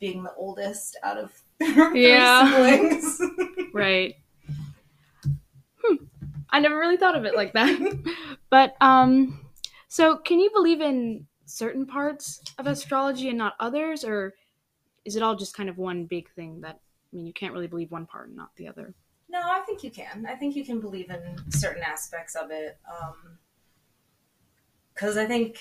being 0.00 0.22
the 0.22 0.32
oldest 0.34 0.98
out 1.02 1.16
of 1.16 1.32
Yeah. 1.94 2.50
siblings. 2.50 3.20
right. 3.74 4.14
Hmm. 5.82 5.94
I 6.50 6.60
never 6.60 6.78
really 6.78 6.96
thought 6.96 7.16
of 7.16 7.24
it 7.24 7.34
like 7.36 7.52
that. 7.54 7.78
But 8.50 8.76
um, 8.80 9.40
so 9.88 10.16
can 10.18 10.38
you 10.38 10.50
believe 10.54 10.80
in 10.80 11.26
certain 11.46 11.84
parts 11.84 12.40
of 12.58 12.66
astrology 12.66 13.28
and 13.28 13.36
not 13.38 13.54
others, 13.58 14.04
or 14.04 14.34
is 15.04 15.16
it 15.16 15.22
all 15.22 15.34
just 15.34 15.54
kind 15.56 15.68
of 15.68 15.78
one 15.78 16.04
big 16.06 16.30
thing 16.30 16.60
that 16.60 16.78
I 17.12 17.16
mean 17.16 17.26
you 17.26 17.32
can't 17.32 17.52
really 17.52 17.66
believe 17.66 17.90
one 17.90 18.06
part 18.06 18.28
and 18.28 18.36
not 18.36 18.54
the 18.56 18.68
other? 18.68 18.94
No, 19.28 19.40
I 19.42 19.60
think 19.66 19.82
you 19.82 19.90
can. 19.90 20.26
I 20.28 20.36
think 20.36 20.54
you 20.54 20.64
can 20.64 20.80
believe 20.80 21.10
in 21.10 21.20
certain 21.50 21.82
aspects 21.82 22.36
of 22.36 22.50
it. 22.52 22.78
Um 22.88 23.38
Because 24.94 25.16
I 25.16 25.26
think 25.26 25.58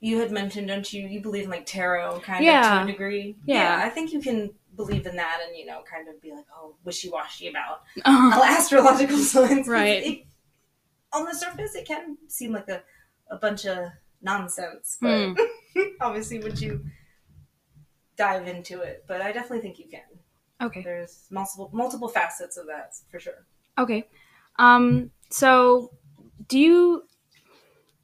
you 0.00 0.18
had 0.20 0.30
mentioned, 0.30 0.68
don't 0.68 0.92
you? 0.92 1.06
You 1.06 1.20
believe 1.20 1.44
in 1.44 1.50
like 1.50 1.66
tarot, 1.66 2.20
kind 2.20 2.44
Yeah. 2.44 2.80
of 2.80 2.86
to 2.86 2.88
a 2.88 2.92
degree. 2.92 3.36
Yeah. 3.44 3.80
I 3.82 3.88
think 3.88 4.12
you 4.12 4.20
can 4.20 4.52
believe 4.76 5.06
in 5.06 5.16
that, 5.16 5.38
and 5.46 5.56
you 5.56 5.64
know, 5.66 5.82
kind 5.90 6.06
of 6.08 6.20
be 6.20 6.32
like, 6.32 6.44
oh, 6.54 6.76
wishy 6.84 7.08
washy 7.08 7.48
about 7.48 7.82
Uh-huh. 8.04 8.42
astrological 8.44 9.16
signs. 9.18 9.66
Right. 9.68 10.04
it- 10.06 10.22
on 11.12 11.24
the 11.24 11.34
surface, 11.34 11.74
it 11.74 11.86
can 11.86 12.18
seem 12.28 12.52
like 12.52 12.68
a, 12.68 12.82
a 13.30 13.36
bunch 13.36 13.64
of 13.64 13.88
nonsense, 14.20 14.98
but 15.00 15.30
Hmm. 15.30 15.40
obviously, 16.00 16.40
would 16.40 16.60
you 16.60 16.84
dive 18.16 18.46
into 18.46 18.80
it? 18.80 19.04
But 19.06 19.22
I 19.22 19.32
definitely 19.32 19.60
think 19.60 19.78
you 19.78 19.86
can. 19.90 20.02
Okay. 20.60 20.82
There's 20.82 21.26
multiple 21.30 21.70
multiple 21.72 22.08
facets 22.08 22.56
of 22.56 22.66
that 22.66 22.94
for 23.10 23.18
sure. 23.20 23.46
Okay. 23.78 24.08
Um, 24.58 25.10
so 25.30 25.92
do 26.48 26.58
you 26.58 27.04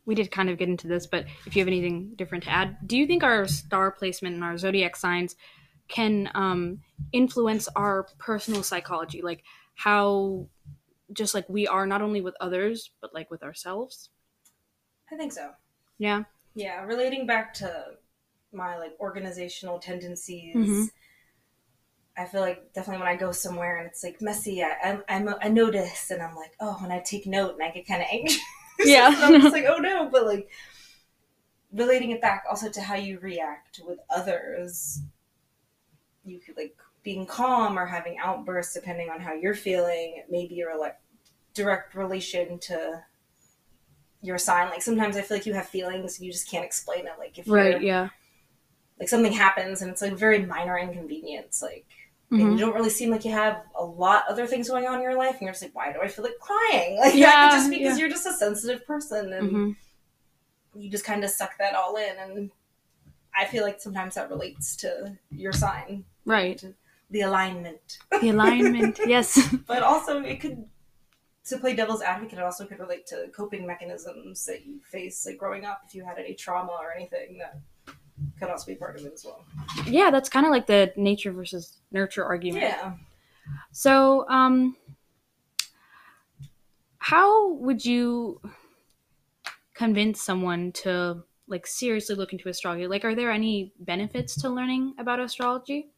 we 0.05 0.15
did 0.15 0.31
kind 0.31 0.51
of 0.51 0.59
get 0.59 0.69
into 0.69 0.89
this, 0.89 1.07
but 1.07 1.27
if 1.47 1.55
you 1.55 1.61
have 1.61 1.69
anything 1.69 2.13
different 2.17 2.45
to 2.45 2.51
add, 2.51 2.77
do 2.87 2.97
you 2.97 3.07
think 3.07 3.23
our 3.23 3.47
star 3.47 3.93
placement 3.93 4.35
and 4.35 4.45
our 4.45 4.59
zodiac 4.59 4.97
signs 4.97 5.37
can 5.89 6.31
um, 6.35 6.81
influence 7.13 7.69
our 7.77 8.07
personal 8.19 8.63
psychology? 8.63 9.23
Like 9.23 9.45
how 9.75 10.49
just 11.13 11.35
like 11.35 11.49
we 11.49 11.67
are 11.67 11.87
not 11.87 12.03
only 12.03 12.21
with 12.21 12.35
others, 12.41 12.91
but 13.01 13.15
like 13.15 13.31
with 13.31 13.43
ourselves? 13.43 14.11
I 15.13 15.17
think 15.17 15.33
so. 15.33 15.51
Yeah. 15.99 16.25
Yeah, 16.55 16.83
relating 16.85 17.27
back 17.27 17.55
to 17.55 17.85
my 18.53 18.77
like 18.79 18.97
organizational 19.01 19.79
tendencies. 19.79 20.55
Mhm. 20.57 20.91
I 22.17 22.27
feel 22.27 22.43
like 22.43 22.73
definitely 22.75 23.01
when 23.01 23.09
I 23.09 23.17
go 23.17 23.33
somewhere 23.33 23.79
and 23.79 23.87
it's 23.87 24.05
like 24.05 24.21
messy, 24.21 24.63
I 24.63 24.73
I, 24.83 24.99
I'm, 25.09 25.35
I 25.41 25.49
notice 25.49 26.11
and 26.11 26.21
I'm 26.23 26.35
like, 26.35 26.53
oh, 26.61 26.79
and 26.83 26.93
I 26.93 27.01
take 27.01 27.27
note 27.27 27.55
and 27.55 27.63
I 27.63 27.71
get 27.71 27.87
kind 27.87 28.03
of 28.03 28.09
anxious. 28.11 28.41
Yeah. 28.85 29.09
And 29.25 29.35
I'm 29.37 29.41
just 29.41 29.53
like, 29.53 29.65
oh 29.69 29.79
no, 29.79 30.09
but 30.11 30.27
like 30.27 30.49
relating 31.73 32.11
it 32.11 32.21
back 32.21 32.45
also 32.49 32.69
to 32.71 32.81
how 32.81 32.95
you 32.95 33.19
react 33.19 33.81
with 33.85 33.99
others. 34.11 35.01
You 36.25 36.39
could 36.41 36.57
like 36.57 36.77
being 37.03 37.27
calm 37.27 37.79
or 37.79 37.87
having 37.87 38.19
outbursts 38.19 38.75
depending 38.75 39.11
on 39.11 39.21
how 39.21 39.35
you're 39.35 39.55
feeling. 39.55 40.23
Maybe 40.31 40.55
you're 40.55 40.79
like 40.79 40.99
direct 41.55 41.95
relation 41.95 42.59
to 42.61 43.05
your 44.21 44.39
sign. 44.39 44.69
Like 44.71 44.83
sometimes 44.83 45.17
I 45.17 45.23
feel 45.23 45.37
like 45.39 45.47
you 45.47 45.55
have 45.55 45.69
feelings 45.69 46.21
you 46.21 46.31
just 46.33 46.49
can't 46.51 46.65
explain 46.65 47.07
it. 47.07 47.13
Like 47.19 47.39
if 47.39 47.47
Right, 47.47 47.81
you're 47.81 47.81
yeah. 47.81 48.09
like 48.99 49.09
something 49.09 49.33
happens 49.33 49.83
and 49.83 49.91
it's 49.91 50.03
like 50.03 50.15
very 50.15 50.45
minor 50.45 50.79
inconvenience, 50.79 51.63
like 51.63 51.87
and 52.33 52.41
Mhm. 52.41 52.53
you 52.53 52.59
don't 52.59 52.75
really 52.75 52.91
seem 52.91 53.11
like 53.11 53.25
you 53.25 53.31
have 53.33 53.63
a 53.75 53.85
lot 53.85 54.25
other 54.29 54.47
things 54.47 54.69
going 54.69 54.87
on 54.87 54.97
in 54.97 55.03
your 55.03 55.17
life, 55.17 55.33
and 55.35 55.43
you're 55.43 55.53
just 55.53 55.63
like, 55.63 55.75
why 55.75 55.93
do 55.93 56.01
I 56.01 56.09
feel 56.09 56.25
like 56.25 56.39
crying? 56.41 56.97
Like 57.01 57.15
Yeah, 57.15 57.51
just 57.51 57.71
because 57.71 57.97
yeah. 57.97 58.01
you're 58.01 58.09
just 58.09 58.27
a 58.27 58.33
sensitive 58.33 58.87
person 58.87 59.33
and 59.33 59.51
Mhm. 59.51 59.77
you 60.75 60.91
just 60.91 61.05
kind 61.05 61.23
of 61.25 61.31
suck 61.31 61.57
that 61.59 61.75
all 61.75 61.97
in. 61.97 62.17
And 62.19 62.51
I 63.35 63.45
feel 63.47 63.63
like 63.65 63.81
sometimes 63.81 64.15
that 64.15 64.31
relates 64.31 64.77
to 64.77 65.19
your 65.31 65.53
sign, 65.53 66.05
Right. 66.25 66.63
the 67.11 67.21
alignment, 67.23 67.99
The 68.21 68.31
alignment. 68.31 68.99
yes. 69.07 69.39
but 69.67 69.83
also 69.83 70.23
it 70.23 70.41
could. 70.41 70.69
To 71.47 71.59
play 71.59 71.75
devil's 71.75 72.03
advocate, 72.03 72.39
it 72.39 72.45
also 72.45 72.65
could 72.67 72.79
relate 72.79 73.05
to 73.09 73.27
coping 73.35 73.67
mechanisms 73.67 74.45
that 74.47 74.65
you 74.65 74.81
face, 74.85 75.27
like 75.27 75.39
growing 75.39 75.65
up, 75.65 75.83
if 75.85 75.93
you 75.93 76.05
had 76.05 76.17
any 76.17 76.35
trauma 76.35 76.71
or 76.71 76.93
anything, 76.93 77.39
that 77.39 77.57
could 78.39 78.49
also 78.51 78.67
be 78.67 78.75
part 78.77 78.97
of 78.97 79.05
it 79.07 79.13
as 79.13 79.25
well. 79.25 79.45
Yeah, 79.87 80.11
that's 80.11 80.29
kind 80.29 80.47
of 80.47 80.53
like 80.53 80.67
the 80.67 80.93
nature 80.97 81.33
versus 81.33 81.79
nurture 81.91 82.25
argument. 82.25 82.65
Yeah. 82.65 82.95
So, 83.73 84.29
um, 84.29 84.77
how 86.99 87.53
would 87.55 87.85
you 87.85 88.41
convince 89.75 90.23
someone 90.23 90.73
to 90.73 91.25
like 91.47 91.67
seriously 91.67 92.15
look 92.15 92.33
into 92.33 92.49
astrology? 92.49 92.87
Like, 92.87 93.05
are 93.05 93.15
there 93.15 93.31
any 93.31 93.73
benefits 93.79 94.37
to 94.37 94.49
learning 94.49 94.95
about 94.99 95.21
astrology? 95.21 95.91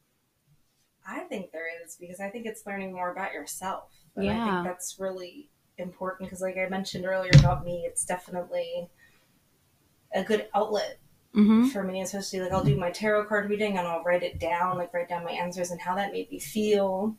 I 1.06 1.20
think 1.20 1.52
there 1.52 1.68
is 1.84 1.96
because 1.96 2.20
I 2.20 2.30
think 2.30 2.46
it's 2.46 2.66
learning 2.66 2.92
more 2.92 3.12
about 3.12 3.32
yourself. 3.32 3.90
And 4.16 4.28
I 4.28 4.34
Yeah. 4.34 4.44
think 4.44 4.64
that's 4.64 4.98
really 4.98 5.50
important 5.76 6.28
because, 6.28 6.40
like 6.40 6.56
I 6.56 6.68
mentioned 6.68 7.04
earlier 7.04 7.32
about 7.38 7.64
me, 7.64 7.84
it's 7.84 8.04
definitely 8.04 8.88
a 10.14 10.22
good 10.24 10.48
outlet 10.54 10.98
Mm-hmm. 11.34 11.66
for 11.70 11.82
me, 11.82 12.00
especially 12.00 12.40
like 12.40 12.52
I'll 12.52 12.62
do 12.62 12.76
my 12.76 12.90
tarot 12.92 13.24
card 13.24 13.50
reading 13.50 13.76
and 13.76 13.86
I'll 13.88 14.04
write 14.04 14.22
it 14.22 14.38
down, 14.38 14.78
like 14.78 14.94
write 14.94 15.08
down 15.08 15.24
my 15.24 15.32
answers 15.32 15.72
and 15.72 15.80
how 15.80 15.96
that 15.96 16.12
made 16.12 16.30
me 16.30 16.38
feel. 16.38 17.16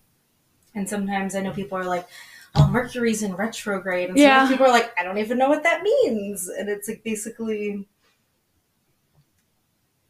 And 0.73 0.87
sometimes 0.89 1.35
I 1.35 1.41
know 1.41 1.51
people 1.51 1.77
are 1.77 1.83
like, 1.83 2.07
oh, 2.55 2.67
Mercury's 2.69 3.23
in 3.23 3.35
retrograde. 3.35 4.09
And 4.09 4.17
Yeah. 4.17 4.47
people 4.47 4.65
are 4.67 4.71
like, 4.71 4.93
I 4.97 5.03
don't 5.03 5.17
even 5.17 5.37
know 5.37 5.49
what 5.49 5.63
that 5.63 5.83
means. 5.83 6.47
And 6.47 6.69
it's 6.69 6.87
like 6.87 7.03
basically 7.03 7.85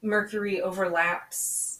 Mercury 0.02 0.62
overlaps, 0.62 1.80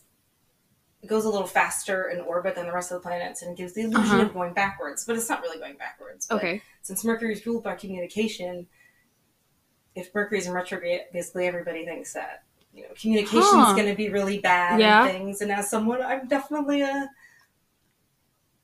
it 1.04 1.08
goes 1.08 1.26
a 1.26 1.30
little 1.30 1.46
faster 1.48 2.10
in 2.10 2.20
orbit 2.22 2.56
than 2.56 2.66
the 2.66 2.72
rest 2.74 2.92
of 2.92 3.02
the 3.02 3.08
planets 3.08 3.44
and 3.44 3.56
gives 3.56 3.74
the 3.74 3.82
illusion 3.82 4.02
Uh-huh. 4.20 4.26
of 4.26 4.34
going 4.34 4.54
backwards. 4.54 5.06
But 5.06 5.16
it's 5.16 5.30
not 5.30 5.42
really 5.42 5.60
going 5.60 5.78
backwards. 5.78 6.26
But 6.28 6.38
Okay. 6.38 6.62
since 6.82 7.04
Mercury's 7.04 7.46
ruled 7.46 7.64
by 7.64 7.76
communication, 7.76 8.66
if 9.96 10.14
Mercury's 10.14 10.48
in 10.48 10.54
retrograde, 10.54 11.02
basically 11.14 11.48
everybody 11.48 11.86
thinks 11.86 12.14
that 12.14 12.44
you 12.74 12.84
know 12.84 12.90
communication's 13.00 13.46
Huh. 13.46 13.74
going 13.76 13.88
to 13.88 13.96
be 13.96 14.10
really 14.10 14.40
bad 14.40 14.80
Yeah. 14.80 15.06
and 15.06 15.12
things. 15.12 15.42
And 15.42 15.52
as 15.52 15.70
someone, 15.70 16.02
I'm 16.02 16.28
definitely 16.28 16.82
a 16.82 17.10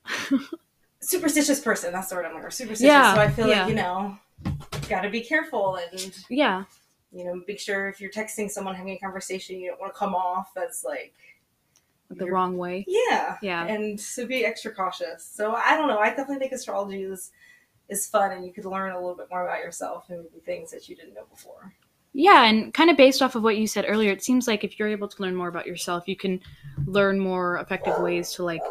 superstitious 1.00 1.60
person. 1.60 1.92
That's 1.92 2.08
the 2.08 2.16
word 2.16 2.24
I'm 2.26 2.32
looking 2.32 2.44
for. 2.44 2.50
Superstitious. 2.50 2.86
Yeah, 2.92 3.14
So 3.14 3.20
I 3.20 3.30
feel 3.30 3.48
yeah. 3.48 3.60
like 3.62 3.68
you 3.70 3.74
know, 3.76 4.18
got 4.88 5.02
to 5.02 5.10
be 5.10 5.20
careful 5.22 5.76
and 5.76 6.14
Yeah. 6.28 6.64
you 7.12 7.24
know, 7.24 7.42
make 7.46 7.60
sure 7.60 7.88
if 7.88 8.00
you're 8.00 8.10
texting 8.10 8.50
someone 8.50 8.74
having 8.74 8.92
a 8.94 8.98
conversation, 8.98 9.58
you 9.58 9.70
don't 9.70 9.80
want 9.80 9.92
to 9.92 9.98
come 9.98 10.14
off 10.14 10.52
as 10.56 10.84
like 10.86 11.14
The 12.10 12.26
wrong 12.26 12.56
way. 12.58 12.84
yeah, 12.88 13.36
Yeah. 13.42 13.66
and 13.66 13.98
so 14.00 14.26
be 14.26 14.44
extra 14.44 14.72
cautious. 14.74 15.24
So 15.24 15.54
I 15.54 15.76
don't 15.76 15.88
know. 15.88 15.98
I 15.98 16.08
definitely 16.10 16.38
think 16.38 16.52
astrology 16.52 17.02
is 17.02 17.32
is 17.88 18.06
fun, 18.06 18.32
and 18.32 18.44
you 18.44 18.52
could 18.52 18.64
learn 18.64 18.92
a 18.92 19.00
little 19.00 19.16
bit 19.16 19.28
more 19.30 19.46
about 19.46 19.58
yourself 19.58 20.06
and 20.08 20.22
maybe 20.22 20.40
things 20.44 20.70
that 20.70 20.88
you 20.88 20.96
didn't 20.96 21.14
know 21.14 21.26
before. 21.30 21.74
Yeah, 22.14 22.44
and 22.44 22.74
kind 22.74 22.90
of 22.90 22.96
based 22.96 23.22
off 23.22 23.34
of 23.34 23.42
what 23.42 23.56
you 23.56 23.66
said 23.66 23.86
earlier, 23.88 24.12
it 24.12 24.22
seems 24.22 24.46
like 24.46 24.64
if 24.64 24.78
you're 24.78 24.88
able 24.88 25.08
to 25.08 25.22
learn 25.22 25.34
more 25.34 25.48
about 25.48 25.66
yourself, 25.66 26.04
you 26.06 26.16
can 26.16 26.40
learn 26.86 27.18
more 27.18 27.58
effective 27.58 27.98
ways 27.98 28.32
to 28.34 28.44
like 28.44 28.62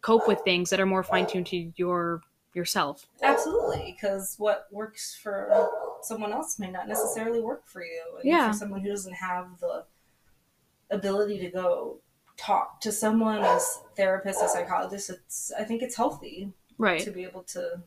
cope 0.00 0.26
with 0.26 0.40
things 0.40 0.70
that 0.70 0.80
are 0.80 0.86
more 0.86 1.02
fine 1.02 1.26
tuned 1.26 1.46
to 1.48 1.72
your 1.76 2.22
yourself. 2.52 3.06
Absolutely, 3.22 3.94
because 3.96 4.34
what 4.38 4.66
works 4.72 5.14
for 5.14 5.68
someone 6.02 6.32
else 6.32 6.58
may 6.58 6.70
not 6.70 6.88
necessarily 6.88 7.40
work 7.40 7.66
for 7.66 7.84
you. 7.84 8.02
And 8.16 8.24
Yeah. 8.24 8.50
For 8.50 8.58
someone 8.58 8.80
who 8.80 8.88
doesn't 8.88 9.14
have 9.14 9.60
the 9.60 9.84
ability 10.90 11.38
to 11.40 11.50
go 11.50 12.00
talk 12.36 12.80
to 12.80 12.90
someone 12.90 13.42
as 13.42 13.82
therapist, 13.96 14.42
as 14.42 14.52
psychologist, 14.52 15.10
it's 15.10 15.52
I 15.56 15.62
think 15.62 15.82
it's 15.82 15.96
healthy 15.96 16.52
Right. 16.80 17.02
to 17.02 17.10
be 17.10 17.24
able 17.24 17.42
to 17.42 17.82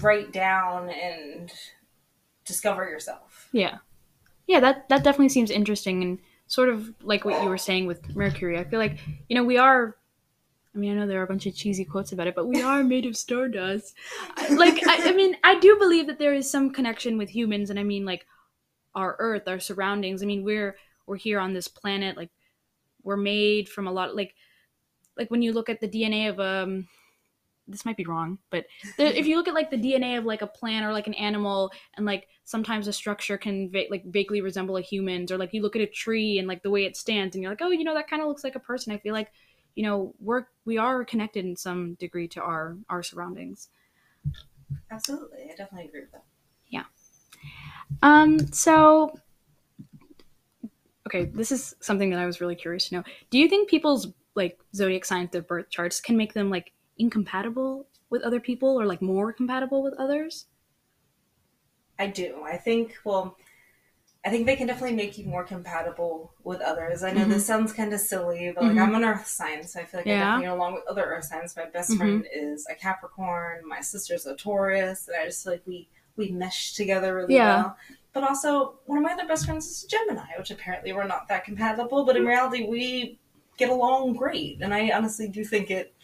write 0.00 0.32
down 0.32 0.88
and 0.90 1.52
discover 2.44 2.88
yourself. 2.88 3.48
Yeah. 3.52 3.78
Yeah, 4.46 4.60
that 4.60 4.88
that 4.88 5.04
definitely 5.04 5.28
seems 5.28 5.50
interesting 5.50 6.02
and 6.02 6.18
sort 6.46 6.70
of 6.70 6.94
like 7.02 7.26
what 7.26 7.42
you 7.42 7.48
were 7.48 7.58
saying 7.58 7.86
with 7.86 8.16
Mercury. 8.16 8.58
I 8.58 8.64
feel 8.64 8.78
like, 8.78 8.98
you 9.28 9.36
know, 9.36 9.44
we 9.44 9.58
are 9.58 9.96
I 10.74 10.78
mean, 10.78 10.92
I 10.92 10.94
know 10.94 11.06
there 11.06 11.20
are 11.20 11.24
a 11.24 11.28
bunch 11.28 11.44
of 11.44 11.54
cheesy 11.54 11.84
quotes 11.84 12.12
about 12.12 12.26
it, 12.26 12.34
but 12.34 12.46
we 12.46 12.62
are 12.62 12.84
made 12.84 13.04
of 13.04 13.16
stardust. 13.16 13.94
Like 14.50 14.86
I, 14.86 15.10
I 15.10 15.12
mean, 15.12 15.36
I 15.44 15.58
do 15.58 15.76
believe 15.78 16.06
that 16.06 16.18
there 16.18 16.32
is 16.32 16.50
some 16.50 16.70
connection 16.70 17.18
with 17.18 17.28
humans 17.28 17.68
and 17.68 17.78
I 17.78 17.82
mean 17.82 18.06
like 18.06 18.26
our 18.94 19.16
earth, 19.18 19.46
our 19.46 19.60
surroundings. 19.60 20.22
I 20.22 20.26
mean, 20.26 20.42
we're 20.42 20.76
we're 21.06 21.16
here 21.16 21.38
on 21.38 21.52
this 21.52 21.68
planet 21.68 22.16
like 22.16 22.30
we're 23.08 23.16
made 23.16 23.68
from 23.68 23.86
a 23.86 23.92
lot 23.92 24.14
like 24.14 24.34
like 25.16 25.30
when 25.30 25.40
you 25.42 25.52
look 25.52 25.70
at 25.70 25.80
the 25.80 25.88
DNA 25.88 26.28
of 26.28 26.38
um 26.38 26.86
this 27.66 27.84
might 27.84 27.96
be 27.96 28.04
wrong, 28.04 28.38
but 28.50 28.64
the, 28.96 29.18
if 29.18 29.26
you 29.26 29.36
look 29.36 29.46
at 29.46 29.54
like 29.54 29.70
the 29.70 29.76
DNA 29.76 30.16
of 30.16 30.24
like 30.24 30.40
a 30.42 30.46
plant 30.46 30.86
or 30.86 30.92
like 30.92 31.06
an 31.06 31.14
animal, 31.14 31.70
and 31.96 32.06
like 32.06 32.28
sometimes 32.44 32.88
a 32.88 32.92
structure 32.92 33.36
can 33.36 33.70
va- 33.70 33.90
like 33.90 34.04
vaguely 34.06 34.40
resemble 34.40 34.78
a 34.78 34.80
human's, 34.80 35.30
or 35.30 35.36
like 35.36 35.52
you 35.52 35.60
look 35.60 35.76
at 35.76 35.82
a 35.82 35.86
tree 35.86 36.38
and 36.38 36.48
like 36.48 36.62
the 36.62 36.70
way 36.70 36.84
it 36.84 36.96
stands, 36.96 37.36
and 37.36 37.42
you're 37.42 37.52
like, 37.52 37.60
oh, 37.60 37.70
you 37.70 37.84
know, 37.84 37.94
that 37.94 38.08
kind 38.08 38.22
of 38.22 38.28
looks 38.28 38.42
like 38.42 38.56
a 38.56 38.60
person. 38.60 38.92
I 38.92 38.98
feel 38.98 39.12
like, 39.12 39.30
you 39.74 39.82
know, 39.82 40.14
we're 40.18 40.46
we 40.64 40.78
are 40.78 41.04
connected 41.04 41.44
in 41.44 41.56
some 41.56 41.94
degree 41.96 42.28
to 42.28 42.40
our 42.40 42.78
our 42.88 43.02
surroundings. 43.02 43.68
Absolutely, 44.90 45.50
I 45.52 45.54
definitely 45.54 45.88
agree 45.88 46.00
with 46.00 46.12
that. 46.12 46.24
Yeah. 46.68 46.84
Um, 48.02 48.50
so 48.52 49.12
okay, 51.08 51.24
this 51.26 51.50
is 51.50 51.74
something 51.80 52.10
that 52.10 52.20
I 52.20 52.26
was 52.26 52.40
really 52.40 52.54
curious 52.56 52.88
to 52.88 52.96
know. 52.96 53.04
Do 53.30 53.38
you 53.38 53.48
think 53.48 53.68
people's 53.68 54.08
like 54.34 54.58
zodiac 54.74 55.04
signs, 55.04 55.30
their 55.30 55.42
birth 55.42 55.70
charts, 55.70 56.00
can 56.00 56.16
make 56.16 56.34
them 56.34 56.50
like 56.50 56.72
incompatible 56.98 57.86
with 58.10 58.22
other 58.22 58.40
people, 58.40 58.80
or 58.80 58.86
like 58.86 59.02
more 59.02 59.32
compatible 59.32 59.82
with 59.82 59.94
others? 59.98 60.46
I 61.98 62.06
do. 62.06 62.42
I 62.44 62.56
think, 62.56 62.96
well, 63.04 63.36
I 64.24 64.30
think 64.30 64.46
they 64.46 64.56
can 64.56 64.66
definitely 64.66 64.96
make 64.96 65.18
you 65.18 65.26
more 65.26 65.44
compatible 65.44 66.32
with 66.44 66.60
others. 66.60 67.02
I 67.02 67.12
know 67.12 67.24
Mhm. 67.24 67.28
this 67.30 67.46
sounds 67.46 67.72
kind 67.72 67.92
of 67.94 68.00
silly, 68.00 68.52
but 68.54 68.64
like 68.64 68.76
Mhm. 68.76 68.82
I'm 68.82 68.94
an 68.94 69.04
earth 69.04 69.26
sign, 69.26 69.64
so 69.64 69.80
I 69.80 69.84
feel 69.84 70.00
like 70.00 70.08
I 70.08 70.10
Yeah. 70.10 70.18
definitely 70.20 70.46
get 70.46 70.52
along 70.52 70.74
with 70.74 70.86
other 70.88 71.04
earth 71.04 71.24
signs. 71.24 71.56
My 71.56 71.66
best 71.66 71.92
Mhm. 71.92 71.98
friend 71.98 72.26
is 72.32 72.66
a 72.68 72.74
Capricorn, 72.74 73.66
my 73.66 73.80
sister's 73.80 74.26
a 74.26 74.36
Taurus, 74.36 75.08
and 75.08 75.16
I 75.16 75.26
just 75.26 75.44
feel 75.44 75.54
like 75.54 75.66
we 75.66 75.88
we 76.16 76.30
mesh 76.32 76.74
together 76.74 77.14
really 77.14 77.34
Yeah. 77.34 77.62
well. 77.62 77.76
But 78.18 78.28
also, 78.30 78.74
one 78.86 78.98
of 78.98 79.04
my 79.04 79.12
other 79.12 79.28
best 79.28 79.46
friends 79.46 79.64
is 79.68 79.84
a 79.84 79.86
Gemini, 79.86 80.26
which 80.36 80.50
apparently 80.50 80.92
we're 80.92 81.06
not 81.06 81.28
that 81.28 81.44
compatible, 81.44 82.04
but 82.04 82.16
in 82.16 82.26
reality, 82.26 82.66
we 82.68 83.16
get 83.58 83.70
along 83.70 84.14
great. 84.14 84.58
And 84.60 84.74
I 84.74 84.90
honestly 84.90 85.28
do 85.28 85.44
think 85.44 85.70
it 85.70 85.94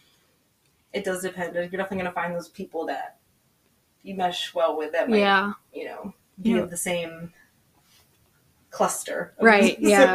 it 0.92 1.02
does 1.04 1.23
depend. 1.23 1.56
You're 1.56 1.66
definitely 1.66 1.97
going 1.97 2.06
to 2.06 2.12
find 2.12 2.33
those 2.33 2.49
people 2.49 2.87
that 2.87 3.16
you 4.04 4.14
mesh 4.14 4.54
well 4.54 4.78
with 4.78 4.92
that 4.92 5.11
might 5.11 5.16
Yeah. 5.18 5.54
you 5.73 5.87
know, 5.87 6.14
be 6.40 6.50
Yeah. 6.50 6.59
of 6.59 6.71
the 6.71 6.76
same 6.76 7.33
cluster. 8.71 9.35
of 9.37 9.44
Right, 9.44 9.76
yeah. 9.80 10.14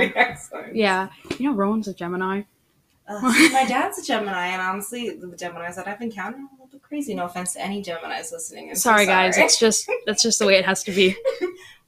Yeah. 0.74 1.10
You 1.38 1.50
know, 1.50 1.56
Rowan's 1.58 1.89
a 1.89 1.94
Gemini. 1.94 2.44
Uh, 3.10 3.20
my 3.51 3.65
dad's 3.68 4.00
a 4.00 4.03
Gemini, 4.06 4.48
and 4.48 4.62
honestly, 4.62 5.10
the 5.10 5.27
Geminis 5.27 5.75
that 5.75 5.86
I've 5.86 6.01
encountered 6.01 6.39
are 6.39 6.44
a 6.44 6.51
little 6.53 6.68
bit 6.72 6.82
crazy. 6.82 7.13
No 7.13 7.25
offense 7.25 7.53
to 7.56 7.62
any 7.62 7.84
Geminis 7.84 8.32
listening. 8.32 8.70
I'm 8.70 8.75
so 8.75 8.91
Sorry, 8.91 9.06
guys. 9.06 9.38
It's 9.38 9.60
just 9.60 9.89
that's 10.06 10.24
just 10.24 10.39
the 10.39 10.46
way 10.46 10.56
it 10.56 10.65
has 10.65 10.82
to 10.84 10.91
be. 10.94 11.18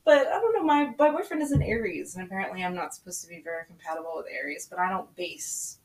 But 0.03 0.27
I 0.27 0.39
don't 0.39 0.53
know. 0.53 0.63
My 0.63 0.93
my 0.98 1.12
boyfriend 1.12 1.41
is 1.43 1.51
an 1.51 1.62
Aries, 1.62 2.15
and 2.15 2.25
apparently 2.25 2.63
I'm 2.63 2.75
not 2.75 2.93
supposed 2.93 3.22
to 3.24 3.27
be 3.29 3.41
very 3.43 3.65
compatible 3.65 4.13
with 4.15 4.25
Aries. 4.31 4.67
But 4.70 4.79
I 4.79 4.89
don't 4.89 5.13
base 5.15 5.77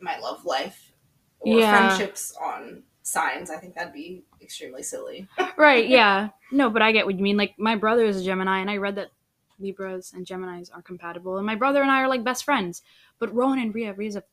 my 0.00 0.18
love 0.18 0.44
life 0.44 0.92
or 1.40 1.58
Yeah. 1.58 1.70
friendships 1.70 2.34
on 2.42 2.82
signs. 3.02 3.50
I 3.50 3.58
think 3.58 3.74
that'd 3.74 3.92
be 3.92 4.24
extremely 4.40 4.82
silly. 4.82 5.28
right. 5.58 5.86
Yeah. 5.86 6.30
No, 6.52 6.70
but 6.70 6.82
I 6.82 6.92
get 6.92 7.06
what 7.06 7.16
you 7.16 7.22
mean. 7.22 7.36
Like 7.36 7.54
my 7.58 7.76
brother 7.76 8.04
is 8.04 8.20
a 8.20 8.24
Gemini, 8.24 8.60
and 8.60 8.70
I 8.70 8.78
read 8.78 8.96
that 8.96 9.10
Libras 9.58 10.12
and 10.14 10.26
Geminis 10.26 10.70
are 10.74 10.82
compatible, 10.82 11.36
and 11.36 11.46
my 11.46 11.54
brother 11.54 11.82
and 11.82 11.90
I 11.90 12.00
are 12.00 12.08
like 12.08 12.24
best 12.24 12.44
friends. 12.44 12.82
But 13.18 13.34
Rowan 13.34 13.58
and 13.58 13.74
Rhea, 13.74 13.92
Rhea's 13.92 14.16
a 14.16 14.24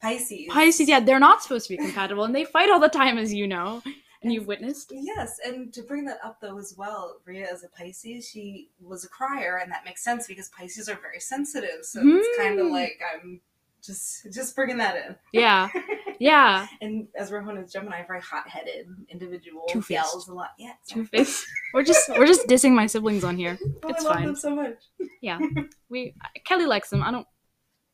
Pisces. 0.00 0.46
Pisces. 0.50 0.88
Yeah, 0.88 1.00
they're 1.00 1.18
not 1.20 1.42
supposed 1.42 1.66
to 1.68 1.76
be 1.76 1.78
compatible, 1.78 2.24
and 2.24 2.34
they 2.34 2.44
fight 2.44 2.70
all 2.70 2.80
the 2.80 2.88
time, 2.88 3.16
as 3.16 3.32
you 3.32 3.46
know, 3.46 3.82
and 4.22 4.32
you've 4.32 4.46
witnessed. 4.46 4.92
Yes, 4.94 5.38
and 5.44 5.72
to 5.74 5.82
bring 5.82 6.04
that 6.06 6.18
up 6.24 6.40
though 6.40 6.58
as 6.58 6.74
well, 6.76 7.16
Rhea 7.24 7.46
is 7.52 7.64
a 7.64 7.68
Pisces. 7.68 8.28
She 8.28 8.70
was 8.80 9.04
a 9.04 9.08
crier, 9.08 9.58
and 9.62 9.70
that 9.72 9.84
makes 9.84 10.02
sense 10.04 10.26
because 10.26 10.48
Pisces 10.48 10.88
are 10.88 10.98
very 11.00 11.20
sensitive. 11.20 11.84
So 11.84 12.00
it's 12.04 12.38
kind 12.38 12.58
of 12.60 12.66
Hmm. 12.66 12.72
like 12.72 13.00
I'm 13.14 13.40
just 13.82 14.32
just 14.32 14.56
bringing 14.56 14.78
that 14.78 14.96
in. 14.96 15.16
Yeah. 15.32 15.68
Yeah. 16.18 16.66
And 16.80 17.08
as 17.14 17.30
Rohan 17.30 17.58
is 17.58 17.70
Gemini, 17.70 18.02
very 18.06 18.22
hot-headed 18.22 18.86
individual, 19.10 19.64
Two-faced. 19.68 19.90
yells 19.90 20.28
a 20.28 20.32
lot. 20.32 20.52
Yeah, 20.58 20.72
Two 20.88 21.04
Face. 21.04 21.44
We're 21.74 21.82
just 21.82 22.08
we're 22.08 22.24
just 22.26 22.46
dissing 22.48 22.72
my 22.72 22.86
siblings 22.86 23.22
on 23.22 23.36
here. 23.36 23.58
Oh, 23.84 23.88
It's 23.90 24.02
I 24.02 24.08
love 24.08 24.14
fine. 24.16 24.24
them 24.24 24.36
so 24.36 24.56
much. 24.56 24.78
Yeah, 25.20 25.38
we 25.90 26.14
Kelly 26.46 26.64
likes 26.64 26.88
them. 26.88 27.02
I 27.02 27.10
don't 27.10 27.26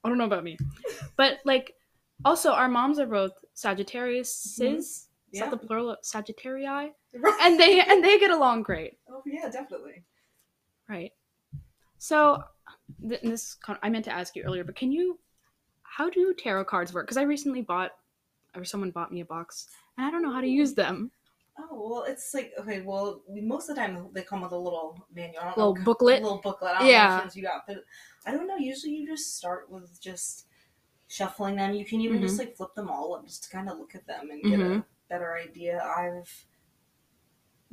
I 0.05 0.09
don't 0.09 0.19
know 0.19 0.25
about 0.27 0.45
me. 0.45 0.57
But 1.17 1.39
like 1.45 1.75
also 2.25 2.53
our 2.53 2.69
moms 2.69 3.01
are 3.01 3.07
both 3.07 3.33
Sagittarius 3.55 4.31
Is 5.33 5.39
Yeah. 5.39 5.49
that 5.49 5.61
the 5.61 5.67
plural 5.67 5.91
of 5.91 5.99
Sagittarii? 6.03 6.93
And 7.41 7.59
they 7.59 7.81
and 7.81 8.03
they 8.05 8.19
get 8.19 8.31
along 8.31 8.63
great. 8.63 8.99
oh 9.11 9.23
yeah, 9.27 9.49
definitely. 9.49 10.05
Right. 10.89 11.13
So 11.99 12.43
th- 13.09 13.21
this 13.23 13.55
con- 13.55 13.79
I 13.83 13.89
meant 13.89 14.05
to 14.07 14.13
ask 14.13 14.35
you 14.37 14.43
earlier, 14.43 14.65
but 14.65 14.77
can 14.77 14.93
you 14.93 15.19
how 15.83 16.09
do 16.11 16.35
tarot 16.35 16.65
cards 16.65 16.93
work? 16.93 17.07
Because 17.07 17.17
I 17.17 17.23
recently 17.23 17.63
bought 17.63 17.93
or 18.55 18.65
someone 18.65 18.91
bought 18.91 19.13
me 19.13 19.21
a 19.21 19.25
box 19.25 19.69
and 19.97 20.07
I 20.07 20.11
don't 20.11 20.23
know 20.23 20.33
how 20.33 20.41
to 20.41 20.47
use 20.49 20.75
them. 20.75 21.11
Oh 21.59 21.69
well, 21.91 22.03
it's 22.05 22.33
like 22.35 22.53
okay. 22.61 22.81
Well, 22.83 23.23
most 23.29 23.69
of 23.69 23.77
the 23.77 23.81
time 23.83 24.09
they 24.13 24.23
come 24.23 24.41
with 24.41 24.53
a 24.53 24.57
little 24.59 24.99
manual, 25.15 25.45
Little 25.57 25.75
know, 25.77 25.85
booklet? 25.85 26.23
little 26.23 26.41
booklet. 26.43 26.73
Yeah. 26.83 27.29
you 27.35 27.43
got, 27.43 27.67
but 27.67 27.85
I 28.27 28.31
don't 28.33 28.47
know. 28.47 28.57
Usually, 28.57 28.95
you 28.95 29.07
just 29.07 29.37
start 29.37 29.71
with 29.71 30.01
just 30.01 30.47
shuffling 31.09 31.57
them. 31.57 31.75
You 31.75 31.85
can 31.85 32.01
even 32.01 32.17
Mm-hmm. 32.19 32.27
just 32.27 32.39
like 32.39 32.57
flip 32.57 32.75
them 32.75 32.89
all 32.89 33.15
up, 33.15 33.27
just 33.27 33.45
to 33.45 33.51
kind 33.51 33.69
of 33.69 33.79
look 33.79 33.95
at 33.95 34.07
them 34.07 34.31
and 34.31 34.43
get 34.43 34.61
Mhm. 34.61 34.79
a 34.81 34.85
better 35.13 35.35
idea. 35.37 35.79
I've 35.85 36.47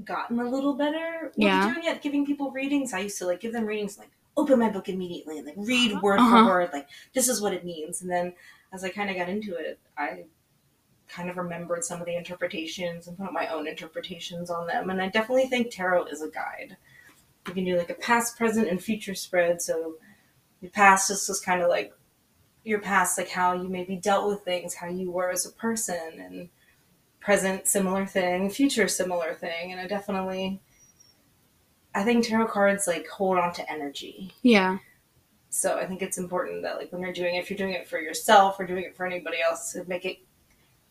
gotten 0.04 0.40
a 0.40 0.50
little 0.50 0.74
better 0.74 1.32
with 1.36 1.38
Yeah. 1.38 1.74
doing 1.74 1.86
it, 1.88 2.02
giving 2.02 2.26
people 2.26 2.52
readings. 2.52 2.94
I 2.94 3.00
used 3.00 3.18
to 3.20 3.26
like 3.26 3.40
give 3.40 3.54
them 3.54 3.66
readings, 3.66 3.98
like 3.98 4.12
open 4.36 4.60
my 4.60 4.70
book 4.70 4.90
immediately 4.90 5.38
and 5.38 5.48
like 5.48 5.56
read 5.58 6.02
word 6.02 6.20
Uh-huh. 6.20 6.44
for 6.44 6.46
word, 6.46 6.70
like 6.74 6.88
this 7.14 7.28
is 7.30 7.42
what 7.42 7.54
it 7.54 7.64
means. 7.66 8.02
And 8.02 8.12
then 8.12 8.34
as 8.74 8.84
I 8.84 8.90
kind 8.90 9.10
of 9.10 9.16
got 9.16 9.30
into 9.30 9.56
it, 9.56 9.80
I 9.98 10.26
kind 11.08 11.30
of 11.30 11.38
remembered 11.38 11.84
some 11.84 12.00
of 12.02 12.06
the 12.06 12.16
interpretations 12.16 13.08
and 13.08 13.18
put 13.18 13.34
my 13.34 13.48
own 13.48 13.68
interpretations 13.68 14.50
on 14.50 14.68
them. 14.68 14.90
And 14.90 15.02
I 15.02 15.08
definitely 15.10 15.48
think 15.48 15.72
tarot 15.72 16.06
is 16.06 16.22
a 16.22 16.30
guide. 16.30 16.78
You 17.48 17.54
can 17.54 17.64
do 17.66 17.78
like 17.78 17.90
a 17.90 17.96
past, 17.96 18.38
present, 18.38 18.68
and 18.68 18.84
future 18.84 19.16
spread. 19.16 19.62
So 19.62 19.96
your 20.62 20.72
past 20.72 21.10
is 21.10 21.26
just 21.26 21.44
kind 21.44 21.62
of 21.62 21.70
like 21.70 21.94
your 22.64 22.80
past, 22.80 23.18
like 23.18 23.30
how 23.30 23.54
you 23.54 23.68
maybe 23.70 23.96
dealt 23.96 24.28
with 24.28 24.42
things, 24.44 24.76
how 24.76 24.88
you 24.88 25.10
were 25.10 25.32
as 25.32 25.46
a 25.46 25.52
person, 25.52 26.20
and 26.20 26.50
present, 27.20 27.68
similar 27.68 28.06
thing, 28.06 28.50
future, 28.50 28.88
similar 28.88 29.34
thing. 29.34 29.72
And 29.72 29.80
I 29.82 29.88
definitely, 29.88 30.62
I 31.94 32.04
think 32.04 32.26
tarot 32.26 32.48
cards 32.48 32.88
like 32.88 33.08
hold 33.08 33.38
on 33.38 33.54
to 33.54 33.72
energy. 33.72 34.34
Yeah. 34.42 34.78
So 35.50 35.78
I 35.78 35.86
think 35.86 36.02
it's 36.02 36.18
important 36.18 36.62
that 36.64 36.78
like 36.78 36.92
when 36.92 37.02
you're 37.02 37.14
doing 37.14 37.36
it, 37.36 37.40
if 37.40 37.50
you're 37.50 37.58
doing 37.58 37.74
it 37.74 37.88
for 37.88 38.00
yourself 38.00 38.60
or 38.60 38.66
doing 38.66 38.84
it 38.84 38.96
for 38.96 39.06
anybody 39.06 39.38
else, 39.42 39.74
to 39.74 39.84
make 39.86 40.06
it 40.06 40.20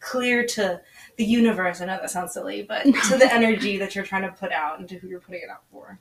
clear 0.01 0.45
to 0.47 0.81
the 1.17 1.25
universe. 1.25 1.81
I 1.81 1.87
know 1.87 1.99
that 2.01 2.11
sounds 2.11 2.33
silly, 2.33 2.63
but 2.63 2.83
to 3.09 3.17
the 3.17 3.33
energy 3.33 3.79
that 3.79 3.95
you're 3.95 4.05
trying 4.05 4.23
to 4.23 4.31
put 4.33 4.53
out 4.53 4.79
and 4.79 4.89
to 4.89 4.97
who 4.99 5.09
you're 5.09 5.21
putting 5.21 5.43
it 5.43 5.51
out 5.51 5.63
for. 5.71 5.99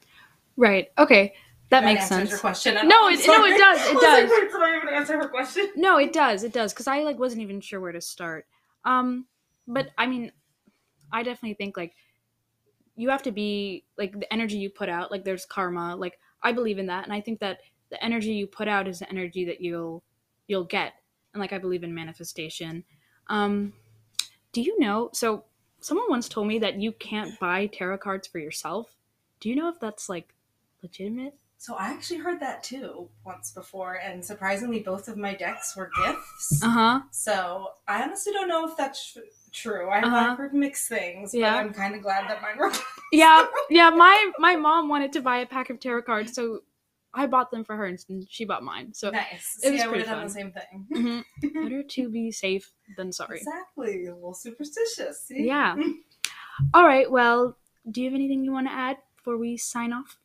Right. 0.56 0.92
Okay. 0.98 1.34
That 1.70 1.82
That 1.82 1.86
makes 1.86 2.08
sense. 2.08 2.30
Your 2.30 2.40
question. 2.40 2.76
No, 2.88 3.10
it- 3.10 3.28
no, 3.28 3.46
it 3.46 3.58
does, 3.58 3.80
it 3.88 3.94
does. 4.02 4.30
Like, 4.30 4.52
did 4.52 4.62
I 4.62 4.78
even 4.78 4.90
answer 4.94 5.18
her 5.18 5.28
question? 5.28 5.70
No, 5.76 5.98
it 5.98 6.14
does. 6.14 6.44
It 6.44 6.54
does 6.54 6.74
cuz 6.74 6.88
I 6.88 7.00
like 7.04 7.20
wasn't 7.20 7.42
even 7.42 7.60
sure 7.62 7.80
where 7.80 7.92
to 7.92 8.02
start. 8.02 8.46
Um 8.86 9.26
but 9.68 9.90
I 9.98 10.08
mean 10.08 10.32
I 11.12 11.24
definitely 11.24 11.56
think 11.56 11.78
like 11.78 11.94
you 12.96 13.10
have 13.10 13.24
to 13.24 13.32
be 13.32 13.86
like 13.98 14.20
the 14.20 14.32
energy 14.32 14.58
you 14.58 14.70
put 14.70 14.90
out 14.90 15.12
like 15.12 15.24
there's 15.24 15.46
karma 15.46 15.96
like 15.96 16.20
I 16.42 16.52
believe 16.52 16.80
in 16.80 16.88
that 16.88 17.04
and 17.04 17.14
I 17.14 17.22
think 17.22 17.40
that 17.40 17.60
the 17.90 18.04
energy 18.04 18.34
you 18.34 18.48
put 18.48 18.68
out 18.68 18.88
is 18.88 19.00
the 19.00 19.10
energy 19.10 19.46
that 19.46 19.62
you'll 19.62 20.04
you'll 20.48 20.66
get 20.66 20.94
and 21.34 21.42
like 21.42 21.54
I 21.54 21.58
believe 21.58 21.84
in 21.84 21.94
manifestation. 21.94 22.84
Um 23.28 23.74
do 24.52 24.62
you 24.62 24.80
know 24.80 25.10
so 25.14 25.46
someone 25.80 26.10
once 26.10 26.28
told 26.28 26.48
me 26.48 26.60
that 26.60 26.80
you 26.80 26.92
can't 26.92 27.40
buy 27.40 27.68
tarot 27.68 28.00
cards 28.00 28.28
for 28.28 28.40
yourself. 28.40 28.96
Do 29.40 29.50
you 29.50 29.56
know 29.56 29.70
if 29.70 29.80
that's 29.80 30.10
like 30.10 30.34
legitimate? 30.82 31.36
So 31.60 31.74
I 31.76 31.88
actually 31.90 32.20
heard 32.20 32.40
that 32.42 32.64
too 32.64 33.10
once 33.26 33.52
before, 33.52 33.96
and 33.96 34.24
surprisingly, 34.24 34.80
both 34.80 35.08
of 35.08 35.18
my 35.18 35.34
decks 35.34 35.76
were 35.76 35.90
gifts. 36.06 36.62
Uh-huh. 36.64 37.02
So 37.12 37.70
I 37.88 38.04
honestly 38.04 38.32
don't 38.32 38.48
know 38.48 38.68
if 38.68 38.78
that's 38.78 39.14
tr- 39.14 39.20
true. 39.52 39.90
I've, 39.90 40.04
Uh-huh. 40.04 40.36
Heard 40.36 40.54
mixed 40.54 40.88
things, 40.88 41.34
Yeah. 41.34 41.54
but 41.54 41.66
I'm 41.66 41.74
kind 41.74 41.96
of 41.96 42.02
glad 42.04 42.30
that 42.30 42.42
mine 42.44 42.58
were. 42.60 42.72
yeah 43.12 43.46
yeah 43.70 43.90
my 43.90 44.32
my 44.38 44.56
mom 44.56 44.88
wanted 44.90 45.12
to 45.14 45.22
buy 45.22 45.38
a 45.40 45.46
pack 45.46 45.70
of 45.70 45.80
tarot 45.80 46.02
cards 46.04 46.34
so 46.36 46.60
i 47.14 47.26
bought 47.26 47.50
them 47.52 47.64
for 47.64 47.76
her 47.78 47.86
and 47.86 47.98
she 48.30 48.44
bought 48.44 48.62
mine 48.64 48.94
so 48.94 49.10
nice. 49.10 49.58
It 49.64 49.72
was 49.72 49.84
pretty 49.86 50.04
fun. 50.04 50.26
the 50.26 50.30
same 50.30 50.52
thing. 50.52 50.86
mhm. 51.42 51.64
better 51.64 51.82
to 51.84 52.10
be 52.10 52.32
safe 52.32 52.70
than 52.98 53.12
sorry 53.14 53.38
Exactly. 53.38 54.08
A 54.08 54.14
little 54.14 54.34
superstitious. 54.34 55.22
See? 55.24 55.46
Yeah. 55.48 55.76
all 56.74 56.86
right 56.86 57.10
well 57.10 57.56
do 57.90 58.02
you 58.02 58.08
have 58.10 58.14
anything 58.16 58.44
you 58.44 58.52
want 58.52 58.68
to 58.68 58.74
add 58.74 58.98
before 59.16 59.38
we 59.38 59.56
sign 59.58 59.94
off 59.94 60.18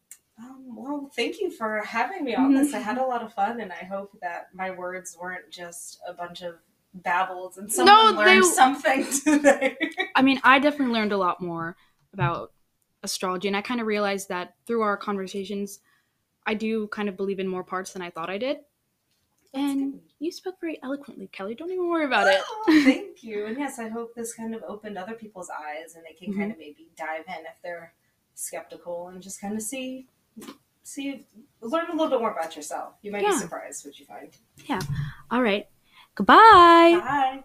Um, 0.43 0.75
well, 0.77 1.11
thank 1.15 1.41
you 1.41 1.51
for 1.51 1.83
having 1.85 2.25
me 2.25 2.35
on 2.35 2.55
this. 2.55 2.75
I 2.75 2.79
had 2.81 2.99
a 2.99 3.05
lot 3.07 3.23
of 3.23 3.33
fun, 3.33 3.61
and 3.61 3.71
I 3.73 3.85
hope 3.85 4.19
that 4.21 4.49
my 4.55 4.71
words 4.71 5.17
weren't 5.21 5.51
just 5.51 6.01
a 6.07 6.13
bunch 6.13 6.43
of 6.43 6.57
babbles 6.95 7.57
and 7.59 7.73
someone 7.73 8.17
they- 8.17 8.23
learned 8.35 8.45
something 8.45 9.07
today. 9.25 9.79
i 10.15 10.21
mean 10.21 10.39
i 10.45 10.59
definitely 10.59 10.93
learned 10.93 11.11
a 11.11 11.17
lot 11.17 11.41
more 11.41 11.75
about 12.13 12.53
astrology 13.03 13.49
and 13.49 13.57
i 13.57 13.63
kind 13.63 13.81
of 13.81 13.87
realized 13.87 14.29
that 14.29 14.57
through 14.67 14.83
our 14.83 14.95
conversations 14.99 15.81
i 16.47 16.53
do 16.53 16.87
kind 16.89 17.09
of 17.09 17.17
believe 17.17 17.39
in 17.39 17.49
more 17.49 17.65
parts 17.65 17.95
than 17.95 18.03
i 18.03 18.11
thought 18.11 18.29
i 18.29 18.37
did 18.37 18.59
and 19.55 20.01
you 20.19 20.31
spoke 20.31 20.57
very 20.61 20.79
eloquently 20.83 21.29
kelly 21.33 21.55
don't 21.55 21.71
even 21.71 21.89
worry 21.89 22.05
about 22.05 22.27
it 22.27 22.43
Oh, 22.47 22.83
thank 22.85 23.23
you. 23.25 23.47
And 23.47 23.57
yes, 23.59 23.79
I 23.79 23.89
hope 23.89 24.15
this 24.15 24.35
kind 24.35 24.55
of 24.55 24.63
opened 24.69 24.99
other 24.99 25.15
people's 25.15 25.49
eyes 25.51 25.95
and 25.95 26.05
they 26.05 26.13
can 26.13 26.31
Mm-hmm. 26.33 26.41
kind 26.41 26.53
of 26.53 26.59
maybe 26.59 26.89
dive 26.97 27.25
in 27.27 27.47
if 27.47 27.57
they're 27.63 27.95
skeptical 28.35 29.09
and 29.09 29.23
just 29.23 29.41
kind 29.41 29.55
of 29.55 29.63
see 29.63 30.07
see 30.83 31.25
learn 31.61 31.87
a 31.89 31.93
little 31.93 32.09
bit 32.09 32.21
more 32.21 32.33
about 32.33 32.57
yourself. 32.57 32.95
You 33.03 33.13
might 33.13 33.23
Yeah. 33.23 33.31
be 33.31 33.37
surprised 33.39 33.85
what 33.87 33.99
you 33.99 34.07
find. 34.07 34.31
Yeah. 34.67 34.81
All 35.31 35.43
right 35.43 35.67
goodbye 36.15 37.01
Bye. 37.03 37.43